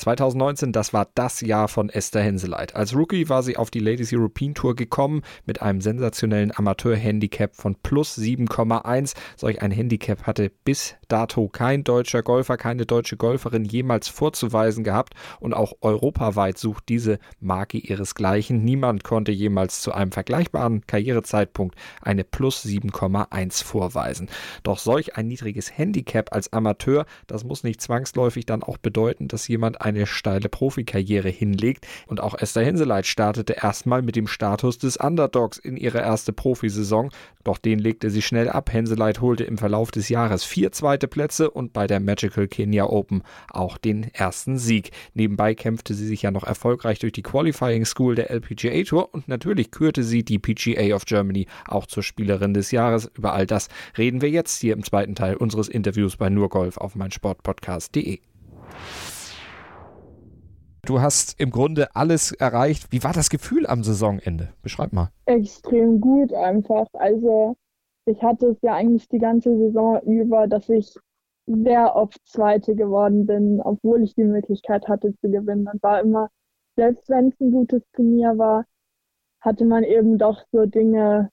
2019, 0.00 0.72
das 0.72 0.94
war 0.94 1.08
das 1.14 1.42
Jahr 1.42 1.68
von 1.68 1.90
Esther 1.90 2.22
Henseleit. 2.22 2.74
Als 2.74 2.96
Rookie 2.96 3.28
war 3.28 3.42
sie 3.42 3.58
auf 3.58 3.70
die 3.70 3.80
Ladies 3.80 4.12
European 4.14 4.54
Tour 4.54 4.74
gekommen 4.74 5.20
mit 5.44 5.60
einem 5.60 5.82
sensationellen 5.82 6.56
Amateur-Handicap 6.56 7.54
von 7.54 7.74
plus 7.74 8.16
7,1. 8.16 9.14
Solch 9.36 9.60
ein 9.60 9.70
Handicap 9.70 10.26
hatte 10.26 10.50
bis 10.64 10.96
dato 11.08 11.48
kein 11.48 11.84
deutscher 11.84 12.22
Golfer, 12.22 12.56
keine 12.56 12.86
deutsche 12.86 13.18
Golferin 13.18 13.64
jemals 13.64 14.08
vorzuweisen 14.08 14.84
gehabt 14.84 15.12
und 15.38 15.52
auch 15.52 15.74
europaweit 15.82 16.56
sucht 16.56 16.84
diese 16.88 17.18
Marke 17.38 17.76
ihresgleichen. 17.76 18.64
Niemand 18.64 19.04
konnte 19.04 19.32
jemals 19.32 19.82
zu 19.82 19.92
einem 19.92 20.12
vergleichbaren 20.12 20.86
Karrierezeitpunkt 20.86 21.76
eine 22.00 22.24
plus 22.24 22.64
7,1 22.64 23.64
vorweisen. 23.64 24.30
Doch 24.62 24.78
solch 24.78 25.16
ein 25.16 25.26
niedriges 25.26 25.76
Handicap 25.76 26.32
als 26.32 26.52
Amateur, 26.54 27.04
das 27.26 27.44
muss 27.44 27.64
nicht 27.64 27.82
zwangsläufig 27.82 28.46
dann 28.46 28.62
auch 28.62 28.78
bedeuten, 28.78 29.28
dass 29.28 29.46
jemand 29.46 29.82
eine 29.90 30.06
steile 30.06 30.48
Profikarriere 30.48 31.28
hinlegt. 31.28 31.86
Und 32.06 32.20
auch 32.20 32.34
Esther 32.34 32.64
Henseleit 32.64 33.06
startete 33.06 33.54
erstmal 33.54 34.02
mit 34.02 34.16
dem 34.16 34.26
Status 34.26 34.78
des 34.78 34.96
Underdogs 34.96 35.58
in 35.58 35.76
ihre 35.76 35.98
erste 35.98 36.32
Profisaison. 36.32 37.10
Doch 37.44 37.58
den 37.58 37.78
legte 37.78 38.10
sie 38.10 38.22
schnell 38.22 38.48
ab. 38.48 38.72
Henseleit 38.72 39.20
holte 39.20 39.44
im 39.44 39.58
Verlauf 39.58 39.90
des 39.90 40.08
Jahres 40.08 40.44
vier 40.44 40.72
zweite 40.72 41.08
Plätze 41.08 41.50
und 41.50 41.72
bei 41.72 41.86
der 41.86 42.00
Magical 42.00 42.48
Kenya 42.48 42.84
Open 42.84 43.22
auch 43.48 43.78
den 43.78 44.04
ersten 44.12 44.58
Sieg. 44.58 44.90
Nebenbei 45.14 45.54
kämpfte 45.54 45.94
sie 45.94 46.06
sich 46.06 46.22
ja 46.22 46.30
noch 46.30 46.44
erfolgreich 46.44 46.98
durch 46.98 47.12
die 47.12 47.22
Qualifying 47.22 47.84
School 47.84 48.14
der 48.14 48.30
LPGA 48.30 48.82
Tour 48.84 49.12
und 49.14 49.28
natürlich 49.28 49.70
kürte 49.70 50.02
sie 50.02 50.24
die 50.24 50.38
PGA 50.38 50.94
of 50.94 51.04
Germany 51.04 51.46
auch 51.66 51.86
zur 51.86 52.02
Spielerin 52.02 52.54
des 52.54 52.70
Jahres. 52.70 53.10
Über 53.14 53.32
all 53.32 53.46
das 53.46 53.68
reden 53.96 54.22
wir 54.22 54.30
jetzt 54.30 54.60
hier 54.60 54.74
im 54.74 54.84
zweiten 54.84 55.14
Teil 55.14 55.36
unseres 55.36 55.68
Interviews 55.68 56.16
bei 56.16 56.28
Nur 56.28 56.48
Golf 56.48 56.76
auf 56.76 56.94
meinsportpodcast.de. 56.94 58.29
Du 60.84 61.00
hast 61.00 61.38
im 61.38 61.50
Grunde 61.50 61.94
alles 61.94 62.32
erreicht. 62.32 62.86
Wie 62.90 63.04
war 63.04 63.12
das 63.12 63.30
Gefühl 63.30 63.66
am 63.66 63.82
Saisonende? 63.82 64.48
Beschreib 64.62 64.92
mal. 64.92 65.10
Extrem 65.26 66.00
gut 66.00 66.32
einfach. 66.32 66.86
Also 66.94 67.56
ich 68.06 68.22
hatte 68.22 68.46
es 68.46 68.58
ja 68.62 68.74
eigentlich 68.74 69.08
die 69.08 69.18
ganze 69.18 69.56
Saison 69.56 70.00
über, 70.02 70.46
dass 70.46 70.68
ich 70.68 70.94
sehr 71.46 71.94
oft 71.96 72.18
Zweite 72.26 72.74
geworden 72.74 73.26
bin, 73.26 73.60
obwohl 73.60 74.02
ich 74.02 74.14
die 74.14 74.24
Möglichkeit 74.24 74.88
hatte 74.88 75.14
zu 75.20 75.30
gewinnen. 75.30 75.68
Und 75.72 75.82
war 75.82 76.00
immer, 76.00 76.30
selbst 76.76 77.08
wenn 77.08 77.28
es 77.28 77.40
ein 77.40 77.52
gutes 77.52 77.82
Turnier 77.92 78.38
war, 78.38 78.64
hatte 79.40 79.64
man 79.64 79.84
eben 79.84 80.18
doch 80.18 80.42
so 80.52 80.66
Dinge, 80.66 81.30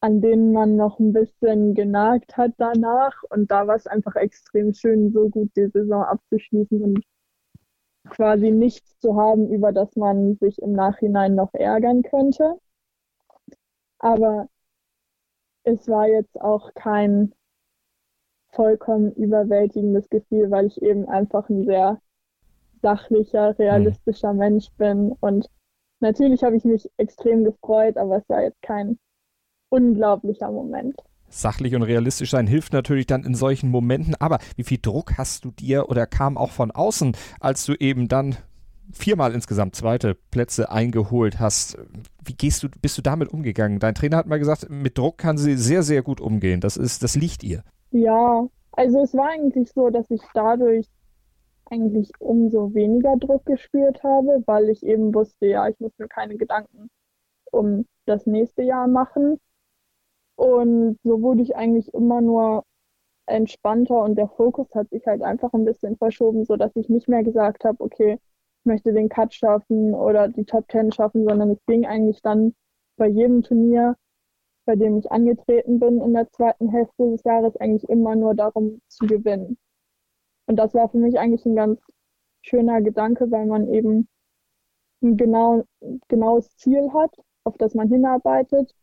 an 0.00 0.20
denen 0.20 0.52
man 0.52 0.76
noch 0.76 0.98
ein 0.98 1.12
bisschen 1.12 1.74
genagt 1.74 2.36
hat 2.36 2.52
danach. 2.58 3.22
Und 3.30 3.50
da 3.50 3.66
war 3.66 3.76
es 3.76 3.86
einfach 3.86 4.16
extrem 4.16 4.74
schön, 4.74 5.12
so 5.12 5.28
gut 5.30 5.50
die 5.56 5.68
Saison 5.72 6.02
abzuschließen 6.02 6.82
und 6.82 7.04
quasi 8.08 8.50
nichts 8.50 8.98
zu 9.00 9.16
haben, 9.16 9.48
über 9.50 9.72
das 9.72 9.96
man 9.96 10.36
sich 10.36 10.60
im 10.60 10.72
Nachhinein 10.72 11.34
noch 11.34 11.52
ärgern 11.54 12.02
könnte. 12.02 12.58
Aber 13.98 14.48
es 15.64 15.88
war 15.88 16.06
jetzt 16.06 16.40
auch 16.40 16.74
kein 16.74 17.32
vollkommen 18.52 19.12
überwältigendes 19.12 20.08
Gefühl, 20.10 20.50
weil 20.50 20.66
ich 20.66 20.80
eben 20.82 21.08
einfach 21.08 21.48
ein 21.48 21.64
sehr 21.64 22.00
sachlicher, 22.82 23.58
realistischer 23.58 24.32
mhm. 24.32 24.38
Mensch 24.38 24.70
bin. 24.76 25.12
Und 25.20 25.48
natürlich 26.00 26.44
habe 26.44 26.56
ich 26.56 26.64
mich 26.64 26.90
extrem 26.98 27.44
gefreut, 27.44 27.96
aber 27.96 28.18
es 28.18 28.28
war 28.28 28.42
jetzt 28.42 28.60
kein 28.62 28.98
unglaublicher 29.70 30.50
Moment 30.50 30.94
sachlich 31.40 31.74
und 31.74 31.82
realistisch 31.82 32.30
sein 32.30 32.46
hilft 32.46 32.72
natürlich 32.72 33.06
dann 33.06 33.24
in 33.24 33.34
solchen 33.34 33.70
Momenten. 33.70 34.14
Aber 34.18 34.38
wie 34.56 34.64
viel 34.64 34.78
Druck 34.80 35.18
hast 35.18 35.44
du 35.44 35.50
dir 35.50 35.88
oder 35.88 36.06
kam 36.06 36.36
auch 36.36 36.50
von 36.50 36.70
außen, 36.70 37.16
als 37.40 37.64
du 37.64 37.74
eben 37.74 38.08
dann 38.08 38.36
viermal 38.92 39.34
insgesamt 39.34 39.74
zweite 39.74 40.14
Plätze 40.14 40.70
eingeholt 40.70 41.40
hast? 41.40 41.78
Wie 42.24 42.34
gehst 42.34 42.62
du, 42.62 42.68
bist 42.80 42.96
du 42.98 43.02
damit 43.02 43.32
umgegangen? 43.32 43.78
Dein 43.78 43.94
Trainer 43.94 44.18
hat 44.18 44.26
mal 44.26 44.38
gesagt, 44.38 44.68
mit 44.70 44.96
Druck 44.96 45.18
kann 45.18 45.38
sie 45.38 45.56
sehr, 45.56 45.82
sehr 45.82 46.02
gut 46.02 46.20
umgehen. 46.20 46.60
Das 46.60 46.76
ist, 46.76 47.02
das 47.02 47.16
liegt 47.16 47.42
ihr. 47.42 47.62
Ja, 47.90 48.46
also 48.72 49.02
es 49.02 49.14
war 49.14 49.28
eigentlich 49.30 49.70
so, 49.72 49.90
dass 49.90 50.10
ich 50.10 50.22
dadurch 50.34 50.86
eigentlich 51.70 52.10
umso 52.18 52.74
weniger 52.74 53.16
Druck 53.16 53.46
gespürt 53.46 54.02
habe, 54.02 54.42
weil 54.46 54.68
ich 54.68 54.82
eben 54.82 55.14
wusste, 55.14 55.46
ja, 55.46 55.68
ich 55.68 55.78
muss 55.80 55.92
mir 55.98 56.08
keine 56.08 56.36
Gedanken 56.36 56.90
um 57.50 57.86
das 58.06 58.26
nächste 58.26 58.62
Jahr 58.62 58.88
machen. 58.88 59.38
Und 60.36 60.98
so 61.04 61.22
wurde 61.22 61.42
ich 61.42 61.56
eigentlich 61.56 61.92
immer 61.94 62.20
nur 62.20 62.64
entspannter 63.26 64.02
und 64.02 64.16
der 64.16 64.28
Fokus 64.28 64.68
hat 64.74 64.90
sich 64.90 65.06
halt 65.06 65.22
einfach 65.22 65.52
ein 65.52 65.64
bisschen 65.64 65.96
verschoben, 65.96 66.44
sodass 66.44 66.72
ich 66.76 66.88
nicht 66.88 67.08
mehr 67.08 67.22
gesagt 67.22 67.64
habe, 67.64 67.82
okay, 67.82 68.18
ich 68.60 68.64
möchte 68.64 68.92
den 68.92 69.08
Cut 69.08 69.34
schaffen 69.34 69.94
oder 69.94 70.28
die 70.28 70.44
Top 70.44 70.68
Ten 70.68 70.92
schaffen, 70.92 71.24
sondern 71.26 71.50
es 71.50 71.64
ging 71.66 71.86
eigentlich 71.86 72.20
dann 72.22 72.54
bei 72.96 73.08
jedem 73.08 73.42
Turnier, 73.42 73.96
bei 74.66 74.76
dem 74.76 74.98
ich 74.98 75.10
angetreten 75.10 75.78
bin 75.78 76.00
in 76.00 76.14
der 76.14 76.30
zweiten 76.30 76.70
Hälfte 76.70 77.10
des 77.10 77.22
Jahres, 77.24 77.56
eigentlich 77.56 77.88
immer 77.88 78.16
nur 78.16 78.34
darum 78.34 78.80
zu 78.88 79.06
gewinnen. 79.06 79.58
Und 80.46 80.56
das 80.56 80.74
war 80.74 80.88
für 80.88 80.98
mich 80.98 81.18
eigentlich 81.18 81.44
ein 81.46 81.56
ganz 81.56 81.80
schöner 82.42 82.82
Gedanke, 82.82 83.30
weil 83.30 83.46
man 83.46 83.68
eben 83.72 84.08
ein 85.02 85.16
genau, 85.16 85.64
genaues 86.08 86.56
Ziel 86.56 86.92
hat, 86.92 87.14
auf 87.44 87.56
das 87.58 87.74
man 87.74 87.88
hinarbeitet 87.88 88.74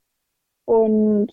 und 0.65 1.31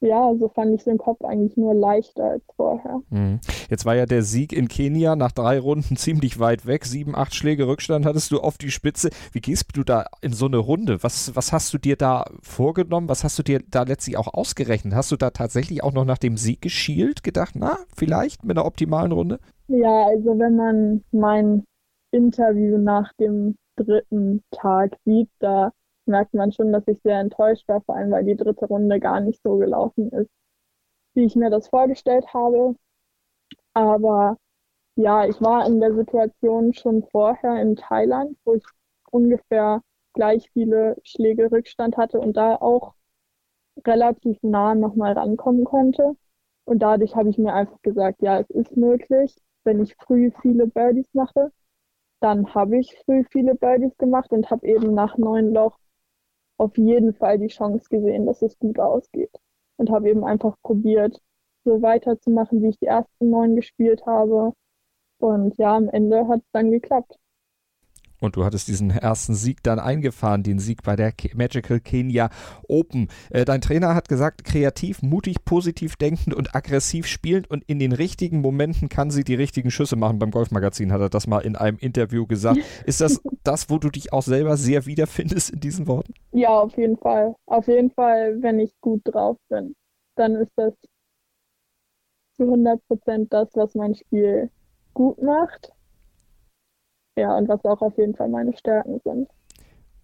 ja, 0.00 0.32
so 0.38 0.48
fand 0.48 0.74
ich 0.74 0.84
den 0.84 0.98
Kopf 0.98 1.24
eigentlich 1.24 1.56
nur 1.56 1.74
leichter 1.74 2.24
als 2.30 2.44
vorher. 2.54 3.00
Mhm. 3.10 3.40
Jetzt 3.68 3.84
war 3.84 3.96
ja 3.96 4.06
der 4.06 4.22
Sieg 4.22 4.52
in 4.52 4.68
Kenia 4.68 5.16
nach 5.16 5.32
drei 5.32 5.58
Runden 5.58 5.96
ziemlich 5.96 6.38
weit 6.38 6.66
weg. 6.66 6.84
Sieben, 6.84 7.16
acht 7.16 7.34
Schläge 7.34 7.66
Rückstand 7.66 8.06
hattest 8.06 8.30
du 8.30 8.40
auf 8.40 8.58
die 8.58 8.70
Spitze. 8.70 9.10
Wie 9.32 9.40
gehst 9.40 9.64
du 9.74 9.82
da 9.82 10.06
in 10.22 10.32
so 10.32 10.46
eine 10.46 10.58
Runde? 10.58 11.02
Was, 11.02 11.34
was 11.34 11.52
hast 11.52 11.74
du 11.74 11.78
dir 11.78 11.96
da 11.96 12.24
vorgenommen? 12.42 13.08
Was 13.08 13.24
hast 13.24 13.38
du 13.38 13.42
dir 13.42 13.60
da 13.68 13.82
letztlich 13.82 14.16
auch 14.16 14.32
ausgerechnet? 14.32 14.94
Hast 14.94 15.10
du 15.10 15.16
da 15.16 15.30
tatsächlich 15.30 15.82
auch 15.82 15.92
noch 15.92 16.04
nach 16.04 16.18
dem 16.18 16.36
Sieg 16.36 16.62
geschielt, 16.62 17.24
gedacht, 17.24 17.54
na, 17.56 17.78
vielleicht 17.96 18.44
mit 18.44 18.56
einer 18.56 18.66
optimalen 18.66 19.12
Runde? 19.12 19.40
Ja, 19.66 20.06
also 20.06 20.38
wenn 20.38 20.56
man 20.56 21.04
mein 21.10 21.64
Interview 22.12 22.78
nach 22.78 23.12
dem 23.14 23.56
dritten 23.76 24.42
Tag 24.52 24.96
sieht, 25.04 25.28
da 25.40 25.72
merkt 26.08 26.34
man 26.34 26.52
schon, 26.52 26.72
dass 26.72 26.88
ich 26.88 27.00
sehr 27.02 27.20
enttäuscht 27.20 27.68
war, 27.68 27.82
vor 27.82 27.96
allem 27.96 28.10
weil 28.10 28.24
die 28.24 28.36
dritte 28.36 28.66
Runde 28.66 29.00
gar 29.00 29.20
nicht 29.20 29.42
so 29.42 29.56
gelaufen 29.58 30.10
ist, 30.10 30.30
wie 31.14 31.24
ich 31.24 31.36
mir 31.36 31.50
das 31.50 31.68
vorgestellt 31.68 32.32
habe. 32.34 32.74
Aber 33.74 34.36
ja, 34.96 35.26
ich 35.26 35.40
war 35.40 35.66
in 35.66 35.80
der 35.80 35.94
Situation 35.94 36.74
schon 36.74 37.04
vorher 37.12 37.60
in 37.62 37.76
Thailand, 37.76 38.36
wo 38.44 38.54
ich 38.54 38.64
ungefähr 39.10 39.82
gleich 40.14 40.50
viele 40.52 40.96
Schläge 41.04 41.50
Rückstand 41.52 41.96
hatte 41.96 42.20
und 42.20 42.36
da 42.36 42.56
auch 42.56 42.94
relativ 43.86 44.38
nah 44.42 44.74
nochmal 44.74 45.12
rankommen 45.12 45.64
konnte. 45.64 46.16
Und 46.64 46.80
dadurch 46.80 47.16
habe 47.16 47.30
ich 47.30 47.38
mir 47.38 47.54
einfach 47.54 47.80
gesagt, 47.82 48.22
ja, 48.22 48.40
es 48.40 48.50
ist 48.50 48.76
möglich, 48.76 49.36
wenn 49.64 49.82
ich 49.82 49.96
früh 49.96 50.30
viele 50.42 50.66
Birdies 50.66 51.08
mache. 51.14 51.52
Dann 52.20 52.54
habe 52.54 52.78
ich 52.78 52.96
früh 53.04 53.24
viele 53.30 53.54
Birdies 53.54 53.96
gemacht 53.98 54.32
und 54.32 54.50
habe 54.50 54.66
eben 54.66 54.94
nach 54.94 55.16
neun 55.18 55.52
Loch 55.52 55.78
auf 56.58 56.76
jeden 56.76 57.14
Fall 57.14 57.38
die 57.38 57.48
Chance 57.48 57.88
gesehen, 57.88 58.26
dass 58.26 58.42
es 58.42 58.58
gut 58.58 58.78
ausgeht. 58.78 59.30
Und 59.78 59.90
habe 59.90 60.10
eben 60.10 60.24
einfach 60.24 60.56
probiert, 60.62 61.20
so 61.64 61.82
weiterzumachen, 61.82 62.62
wie 62.62 62.70
ich 62.70 62.78
die 62.78 62.86
ersten 62.86 63.30
neun 63.30 63.56
gespielt 63.56 64.06
habe. 64.06 64.52
Und 65.20 65.56
ja, 65.58 65.76
am 65.76 65.88
Ende 65.88 66.28
hat 66.28 66.40
es 66.40 66.50
dann 66.52 66.70
geklappt. 66.70 67.18
Und 68.20 68.36
du 68.36 68.44
hattest 68.44 68.68
diesen 68.68 68.90
ersten 68.90 69.34
Sieg 69.34 69.62
dann 69.62 69.78
eingefahren, 69.78 70.42
den 70.42 70.58
Sieg 70.58 70.82
bei 70.82 70.96
der 70.96 71.12
Magical 71.34 71.80
Kenya 71.80 72.30
Open. 72.66 73.08
Äh, 73.30 73.44
dein 73.44 73.60
Trainer 73.60 73.94
hat 73.94 74.08
gesagt, 74.08 74.44
kreativ, 74.44 75.02
mutig, 75.02 75.44
positiv 75.44 75.96
denkend 75.96 76.34
und 76.34 76.54
aggressiv 76.54 77.06
spielend 77.06 77.50
und 77.50 77.64
in 77.66 77.78
den 77.78 77.92
richtigen 77.92 78.40
Momenten 78.40 78.88
kann 78.88 79.10
sie 79.10 79.22
die 79.22 79.34
richtigen 79.34 79.70
Schüsse 79.70 79.96
machen. 79.96 80.18
Beim 80.18 80.30
Golfmagazin 80.30 80.92
hat 80.92 81.00
er 81.00 81.10
das 81.10 81.26
mal 81.26 81.40
in 81.40 81.56
einem 81.56 81.78
Interview 81.78 82.26
gesagt. 82.26 82.58
Ist 82.86 83.00
das 83.00 83.20
das, 83.44 83.70
wo 83.70 83.78
du 83.78 83.88
dich 83.90 84.12
auch 84.12 84.22
selber 84.22 84.56
sehr 84.56 84.86
wiederfindest 84.86 85.50
in 85.50 85.60
diesen 85.60 85.86
Worten? 85.86 86.14
Ja, 86.32 86.50
auf 86.50 86.76
jeden 86.76 86.96
Fall. 86.96 87.34
Auf 87.46 87.66
jeden 87.68 87.90
Fall, 87.90 88.42
wenn 88.42 88.58
ich 88.58 88.72
gut 88.80 89.02
drauf 89.04 89.36
bin, 89.48 89.74
dann 90.16 90.34
ist 90.34 90.52
das 90.56 90.74
zu 92.36 92.44
100 92.44 92.84
Prozent 92.88 93.32
das, 93.32 93.48
was 93.54 93.74
mein 93.74 93.94
Spiel 93.94 94.50
gut 94.94 95.22
macht 95.22 95.72
ja, 97.18 97.36
und 97.36 97.48
was 97.48 97.64
auch 97.64 97.82
auf 97.82 97.96
jeden 97.98 98.14
Fall 98.14 98.28
meine 98.28 98.56
Stärken 98.56 99.00
sind. 99.04 99.28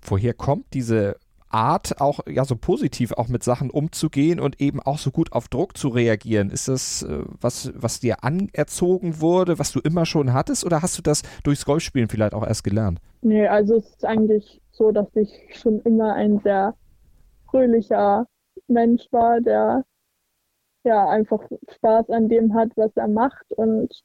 Woher 0.02 0.34
kommt 0.34 0.66
diese 0.74 1.16
Art, 1.48 2.00
auch 2.00 2.20
ja 2.26 2.44
so 2.44 2.56
positiv 2.56 3.12
auch 3.12 3.28
mit 3.28 3.44
Sachen 3.44 3.70
umzugehen 3.70 4.40
und 4.40 4.60
eben 4.60 4.80
auch 4.80 4.98
so 4.98 5.12
gut 5.12 5.32
auf 5.32 5.46
Druck 5.48 5.76
zu 5.76 5.88
reagieren? 5.88 6.50
Ist 6.50 6.66
das 6.66 7.04
äh, 7.04 7.24
was, 7.40 7.72
was 7.76 8.00
dir 8.00 8.24
anerzogen 8.24 9.20
wurde, 9.20 9.58
was 9.58 9.70
du 9.70 9.78
immer 9.78 10.04
schon 10.04 10.32
hattest, 10.32 10.64
oder 10.64 10.82
hast 10.82 10.98
du 10.98 11.02
das 11.02 11.22
durchs 11.44 11.64
Golfspielen 11.64 12.08
vielleicht 12.08 12.34
auch 12.34 12.44
erst 12.44 12.64
gelernt? 12.64 12.98
Nee, 13.22 13.46
also 13.46 13.76
es 13.76 13.88
ist 13.88 14.04
eigentlich 14.04 14.60
so, 14.72 14.90
dass 14.90 15.06
ich 15.14 15.30
schon 15.52 15.80
immer 15.82 16.14
ein 16.14 16.40
sehr 16.40 16.74
fröhlicher 17.48 18.26
Mensch 18.66 19.06
war, 19.12 19.40
der 19.40 19.84
ja 20.82 21.08
einfach 21.08 21.40
Spaß 21.76 22.10
an 22.10 22.28
dem 22.28 22.52
hat, 22.54 22.70
was 22.74 22.90
er 22.96 23.08
macht 23.08 23.46
und 23.50 24.02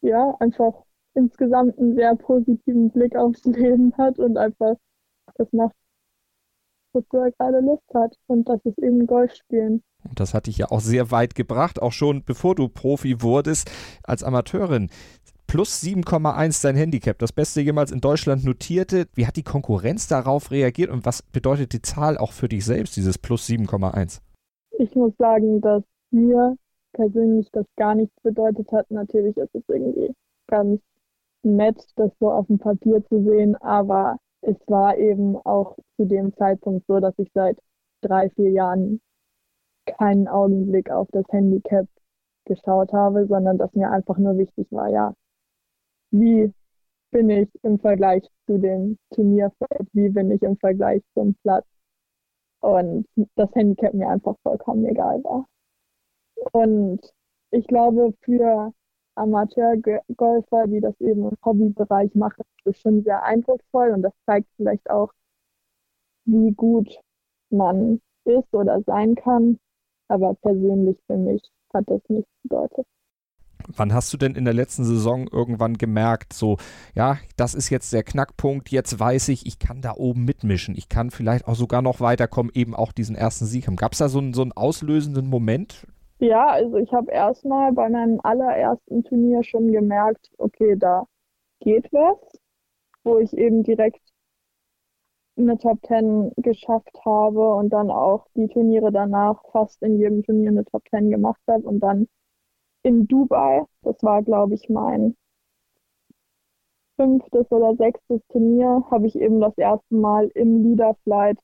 ja, 0.00 0.36
einfach 0.40 0.74
insgesamt 1.14 1.78
einen 1.78 1.94
sehr 1.94 2.14
positiven 2.16 2.90
Blick 2.90 3.16
aufs 3.16 3.44
Leben 3.44 3.96
hat 3.96 4.18
und 4.18 4.36
einfach 4.36 4.76
das 5.36 5.48
macht, 5.52 5.74
wozu 6.92 7.16
er 7.16 7.32
gerade 7.32 7.60
Lust 7.60 7.82
hat. 7.94 8.16
Und 8.26 8.48
das 8.48 8.60
ist 8.64 8.78
eben 8.78 9.06
Golf 9.06 9.34
spielen. 9.34 9.82
Und 10.08 10.20
das 10.20 10.34
hat 10.34 10.46
dich 10.46 10.58
ja 10.58 10.70
auch 10.70 10.80
sehr 10.80 11.10
weit 11.10 11.34
gebracht, 11.34 11.80
auch 11.80 11.92
schon 11.92 12.24
bevor 12.24 12.54
du 12.54 12.68
Profi 12.68 13.22
wurdest 13.22 13.70
als 14.02 14.22
Amateurin. 14.22 14.90
Plus 15.46 15.82
7,1 15.82 16.62
dein 16.62 16.74
Handicap, 16.74 17.18
das 17.18 17.32
Beste 17.32 17.60
jemals 17.60 17.92
in 17.92 18.00
Deutschland 18.00 18.44
notierte. 18.44 19.06
Wie 19.14 19.26
hat 19.26 19.36
die 19.36 19.42
Konkurrenz 19.42 20.08
darauf 20.08 20.50
reagiert 20.50 20.90
und 20.90 21.06
was 21.06 21.22
bedeutet 21.22 21.72
die 21.72 21.82
Zahl 21.82 22.18
auch 22.18 22.32
für 22.32 22.48
dich 22.48 22.64
selbst, 22.64 22.96
dieses 22.96 23.18
Plus 23.18 23.48
7,1? 23.48 24.20
Ich 24.78 24.94
muss 24.94 25.12
sagen, 25.18 25.60
dass 25.60 25.82
mir 26.10 26.56
persönlich 26.92 27.48
das 27.52 27.66
gar 27.76 27.94
nichts 27.94 28.14
bedeutet 28.22 28.70
hat. 28.72 28.90
Natürlich 28.90 29.36
ist 29.36 29.54
es 29.54 29.62
irgendwie 29.68 30.14
ganz 30.48 30.80
nett, 31.44 31.82
das 31.96 32.10
so 32.20 32.30
auf 32.30 32.46
dem 32.46 32.58
Papier 32.58 33.04
zu 33.06 33.22
sehen, 33.22 33.56
aber 33.56 34.18
es 34.40 34.56
war 34.66 34.96
eben 34.98 35.36
auch 35.36 35.76
zu 35.96 36.06
dem 36.06 36.34
Zeitpunkt 36.36 36.86
so, 36.86 37.00
dass 37.00 37.14
ich 37.18 37.30
seit 37.34 37.58
drei, 38.02 38.30
vier 38.30 38.50
Jahren 38.50 39.00
keinen 39.86 40.28
Augenblick 40.28 40.90
auf 40.90 41.08
das 41.12 41.24
Handicap 41.30 41.86
geschaut 42.44 42.92
habe, 42.92 43.26
sondern 43.26 43.58
dass 43.58 43.72
mir 43.74 43.90
einfach 43.90 44.18
nur 44.18 44.36
wichtig 44.36 44.66
war, 44.70 44.88
ja, 44.88 45.14
wie 46.10 46.52
bin 47.10 47.30
ich 47.30 47.48
im 47.62 47.78
Vergleich 47.78 48.24
zu 48.46 48.58
dem 48.58 48.98
Turnierfeld, 49.14 49.88
wie 49.92 50.08
bin 50.08 50.30
ich 50.30 50.42
im 50.42 50.56
Vergleich 50.58 51.02
zum 51.14 51.34
Platz? 51.42 51.66
Und 52.60 53.06
das 53.36 53.54
Handicap 53.54 53.94
mir 53.94 54.08
einfach 54.08 54.36
vollkommen 54.42 54.86
egal 54.86 55.22
war. 55.22 55.46
Und 56.52 57.00
ich 57.50 57.66
glaube, 57.66 58.14
für 58.22 58.72
Amateurgolfer, 59.16 60.66
die 60.66 60.80
das 60.80 60.98
eben 61.00 61.28
im 61.28 61.36
Hobbybereich 61.44 62.14
machen, 62.14 62.42
das 62.64 62.74
ist 62.74 62.82
schon 62.82 63.02
sehr 63.04 63.22
eindrucksvoll 63.22 63.90
und 63.90 64.02
das 64.02 64.12
zeigt 64.26 64.48
vielleicht 64.56 64.90
auch, 64.90 65.12
wie 66.24 66.52
gut 66.52 66.88
man 67.50 68.00
ist 68.24 68.52
oder 68.52 68.82
sein 68.86 69.14
kann. 69.14 69.58
Aber 70.08 70.34
persönlich 70.34 70.98
für 71.06 71.16
mich 71.16 71.42
hat 71.72 71.84
das 71.88 72.00
nichts 72.08 72.30
bedeutet. 72.42 72.86
Wann 73.68 73.94
hast 73.94 74.12
du 74.12 74.18
denn 74.18 74.34
in 74.34 74.44
der 74.44 74.52
letzten 74.52 74.84
Saison 74.84 75.26
irgendwann 75.26 75.78
gemerkt, 75.78 76.34
so, 76.34 76.58
ja, 76.94 77.18
das 77.36 77.54
ist 77.54 77.70
jetzt 77.70 77.92
der 77.94 78.02
Knackpunkt, 78.02 78.68
jetzt 78.70 78.98
weiß 78.98 79.28
ich, 79.28 79.46
ich 79.46 79.58
kann 79.58 79.80
da 79.80 79.94
oben 79.94 80.26
mitmischen, 80.26 80.76
ich 80.76 80.90
kann 80.90 81.10
vielleicht 81.10 81.48
auch 81.48 81.54
sogar 81.54 81.80
noch 81.80 82.00
weiterkommen, 82.00 82.52
eben 82.54 82.74
auch 82.74 82.92
diesen 82.92 83.16
ersten 83.16 83.46
Sieg 83.46 83.66
haben. 83.66 83.76
Gab 83.76 83.92
es 83.92 83.98
da 83.98 84.10
so 84.10 84.18
einen, 84.18 84.34
so 84.34 84.42
einen 84.42 84.52
auslösenden 84.52 85.26
Moment? 85.28 85.86
Ja, 86.18 86.48
also 86.48 86.76
ich 86.78 86.92
habe 86.92 87.12
erstmal 87.12 87.72
bei 87.72 87.88
meinem 87.88 88.18
allerersten 88.24 89.04
Turnier 89.04 89.44
schon 89.44 89.70
gemerkt, 89.70 90.30
okay, 90.38 90.74
da 90.76 91.06
geht 91.60 91.92
was, 91.92 92.18
wo 93.04 93.18
ich 93.18 93.32
eben 93.36 93.62
direkt 93.64 94.02
eine 95.36 95.56
Top 95.58 95.78
10 95.86 96.32
geschafft 96.38 96.90
habe 97.04 97.54
und 97.54 97.70
dann 97.70 97.88
auch 97.92 98.26
die 98.34 98.48
Turniere 98.48 98.90
danach 98.90 99.40
fast 99.52 99.80
in 99.80 99.96
jedem 100.00 100.24
Turnier 100.24 100.50
eine 100.50 100.64
Top 100.64 100.82
10 100.90 101.08
gemacht 101.08 101.40
habe 101.48 101.62
und 101.68 101.78
dann 101.78 102.08
in 102.84 103.06
Dubai, 103.08 103.64
das 103.82 104.02
war 104.02 104.22
glaube 104.22 104.54
ich 104.54 104.68
mein 104.70 105.16
fünftes 106.96 107.50
oder 107.52 107.76
sechstes 107.76 108.20
Turnier, 108.30 108.84
habe 108.90 109.06
ich 109.06 109.14
eben 109.16 109.38
das 109.40 109.56
erste 109.58 109.94
Mal 109.94 110.26
im 110.34 110.62
Leaderflight 110.64 111.38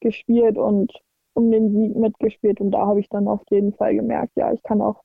gespielt 0.00 0.58
und 0.58 0.92
um 1.36 1.50
den 1.50 1.72
Sieg 1.72 1.96
mitgespielt 1.96 2.60
und 2.60 2.70
da 2.70 2.86
habe 2.86 3.00
ich 3.00 3.08
dann 3.08 3.28
auf 3.28 3.42
jeden 3.50 3.74
Fall 3.74 3.94
gemerkt, 3.94 4.32
ja, 4.36 4.52
ich 4.52 4.62
kann 4.62 4.80
auch 4.80 5.02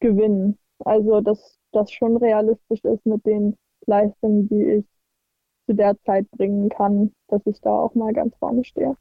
gewinnen. 0.00 0.58
Also, 0.84 1.20
dass 1.20 1.58
das 1.72 1.92
schon 1.92 2.16
realistisch 2.16 2.82
ist 2.84 3.04
mit 3.04 3.24
den 3.26 3.56
Leistungen, 3.86 4.48
die 4.48 4.62
ich 4.62 4.84
zu 5.66 5.74
der 5.74 5.94
Zeit 6.04 6.30
bringen 6.30 6.70
kann, 6.70 7.12
dass 7.28 7.42
ich 7.44 7.60
da 7.60 7.70
auch 7.70 7.94
mal 7.94 8.12
ganz 8.12 8.34
vorne 8.38 8.64
stehe. 8.64 8.96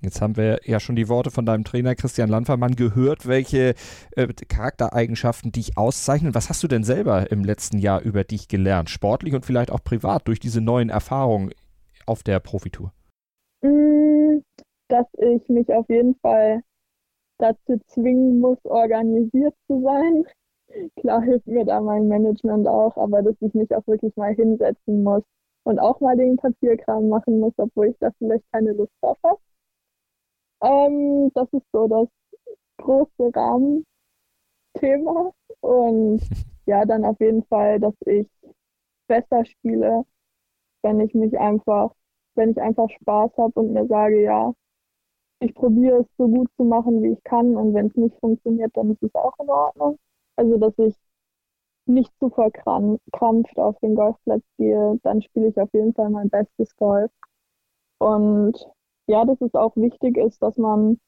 Jetzt 0.00 0.22
haben 0.22 0.36
wir 0.36 0.60
ja 0.64 0.78
schon 0.78 0.96
die 0.96 1.08
Worte 1.08 1.30
von 1.30 1.44
deinem 1.44 1.64
Trainer 1.64 1.96
Christian 1.96 2.30
Landvermann 2.30 2.76
gehört, 2.76 3.26
welche 3.26 3.74
äh, 4.12 4.28
Charaktereigenschaften 4.28 5.50
dich 5.50 5.76
auszeichnen. 5.76 6.34
Was 6.34 6.48
hast 6.48 6.62
du 6.62 6.68
denn 6.68 6.84
selber 6.84 7.30
im 7.32 7.42
letzten 7.42 7.78
Jahr 7.78 8.00
über 8.00 8.22
dich 8.24 8.48
gelernt, 8.48 8.90
sportlich 8.90 9.34
und 9.34 9.44
vielleicht 9.44 9.72
auch 9.72 9.82
privat 9.82 10.28
durch 10.28 10.38
diese 10.38 10.60
neuen 10.60 10.88
Erfahrungen 10.88 11.50
auf 12.06 12.22
der 12.22 12.38
Profitour? 12.38 12.92
Dass 14.88 15.06
ich 15.18 15.48
mich 15.48 15.72
auf 15.72 15.88
jeden 15.88 16.14
Fall 16.16 16.62
dazu 17.38 17.78
zwingen 17.86 18.40
muss, 18.40 18.58
organisiert 18.64 19.54
zu 19.66 19.82
sein. 19.82 20.24
Klar 20.96 21.22
hilft 21.22 21.46
mir 21.46 21.64
da 21.64 21.80
mein 21.80 22.08
Management 22.08 22.68
auch, 22.68 22.96
aber 22.96 23.22
dass 23.22 23.36
ich 23.40 23.54
mich 23.54 23.74
auch 23.74 23.86
wirklich 23.86 24.14
mal 24.16 24.34
hinsetzen 24.34 25.02
muss 25.02 25.22
und 25.64 25.78
auch 25.78 26.00
mal 26.00 26.16
den 26.16 26.36
Papierkram 26.36 27.08
machen 27.08 27.40
muss, 27.40 27.54
obwohl 27.58 27.88
ich 27.88 27.96
da 28.00 28.10
vielleicht 28.18 28.44
keine 28.52 28.72
Lust 28.72 28.92
drauf 29.00 29.18
habe. 29.24 29.40
Ähm, 30.62 31.30
das 31.34 31.48
ist 31.52 31.66
so 31.72 31.88
das 31.88 32.08
große 32.78 33.30
Rahmenthema. 33.34 33.84
Und 35.60 36.20
ja, 36.66 36.84
dann 36.84 37.04
auf 37.04 37.18
jeden 37.20 37.44
Fall, 37.44 37.80
dass 37.80 37.94
ich 38.06 38.28
besser 39.08 39.44
spiele, 39.44 40.04
wenn 40.82 41.00
ich 41.00 41.14
mich 41.14 41.38
einfach, 41.38 41.92
wenn 42.34 42.50
ich 42.52 42.60
einfach 42.60 42.88
Spaß 42.90 43.32
habe 43.38 43.60
und 43.60 43.72
mir 43.72 43.86
sage, 43.86 44.22
ja, 44.22 44.52
ich 45.40 45.54
probiere 45.54 46.00
es 46.00 46.06
so 46.16 46.28
gut 46.28 46.48
zu 46.56 46.64
machen, 46.64 47.02
wie 47.02 47.12
ich 47.12 47.22
kann. 47.24 47.56
Und 47.56 47.74
wenn 47.74 47.86
es 47.88 47.96
nicht 47.96 48.18
funktioniert, 48.20 48.76
dann 48.76 48.90
ist 48.90 49.02
es 49.02 49.14
auch 49.14 49.34
in 49.38 49.48
Ordnung. 49.50 49.98
Also, 50.36 50.58
dass 50.58 50.78
ich 50.78 50.94
nicht 51.86 52.12
zu 52.18 52.28
verkrampft 52.30 53.58
auf 53.58 53.78
den 53.80 53.94
Golfplatz 53.94 54.42
gehe, 54.58 54.98
dann 55.02 55.22
spiele 55.22 55.48
ich 55.48 55.58
auf 55.60 55.72
jeden 55.72 55.94
Fall 55.94 56.10
mein 56.10 56.28
bestes 56.28 56.76
Golf. 56.76 57.10
Und 57.98 58.54
ja, 59.06 59.24
dass 59.24 59.40
es 59.40 59.54
auch 59.54 59.74
wichtig 59.76 60.16
ist, 60.18 60.42
dass 60.42 60.56
man 60.58 60.98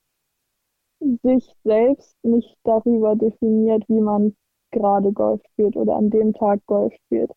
sich 1.23 1.55
selbst 1.65 2.17
nicht 2.23 2.57
darüber 2.65 3.17
definiert, 3.17 3.85
wie 3.89 4.01
man 4.01 4.37
gerade 4.71 5.13
Golf 5.13 5.41
spielt 5.53 5.77
oder 5.77 5.97
an 5.97 6.11
dem 6.11 6.33
Tag 6.35 6.61
Golf 6.67 6.93
spielt, 7.07 7.31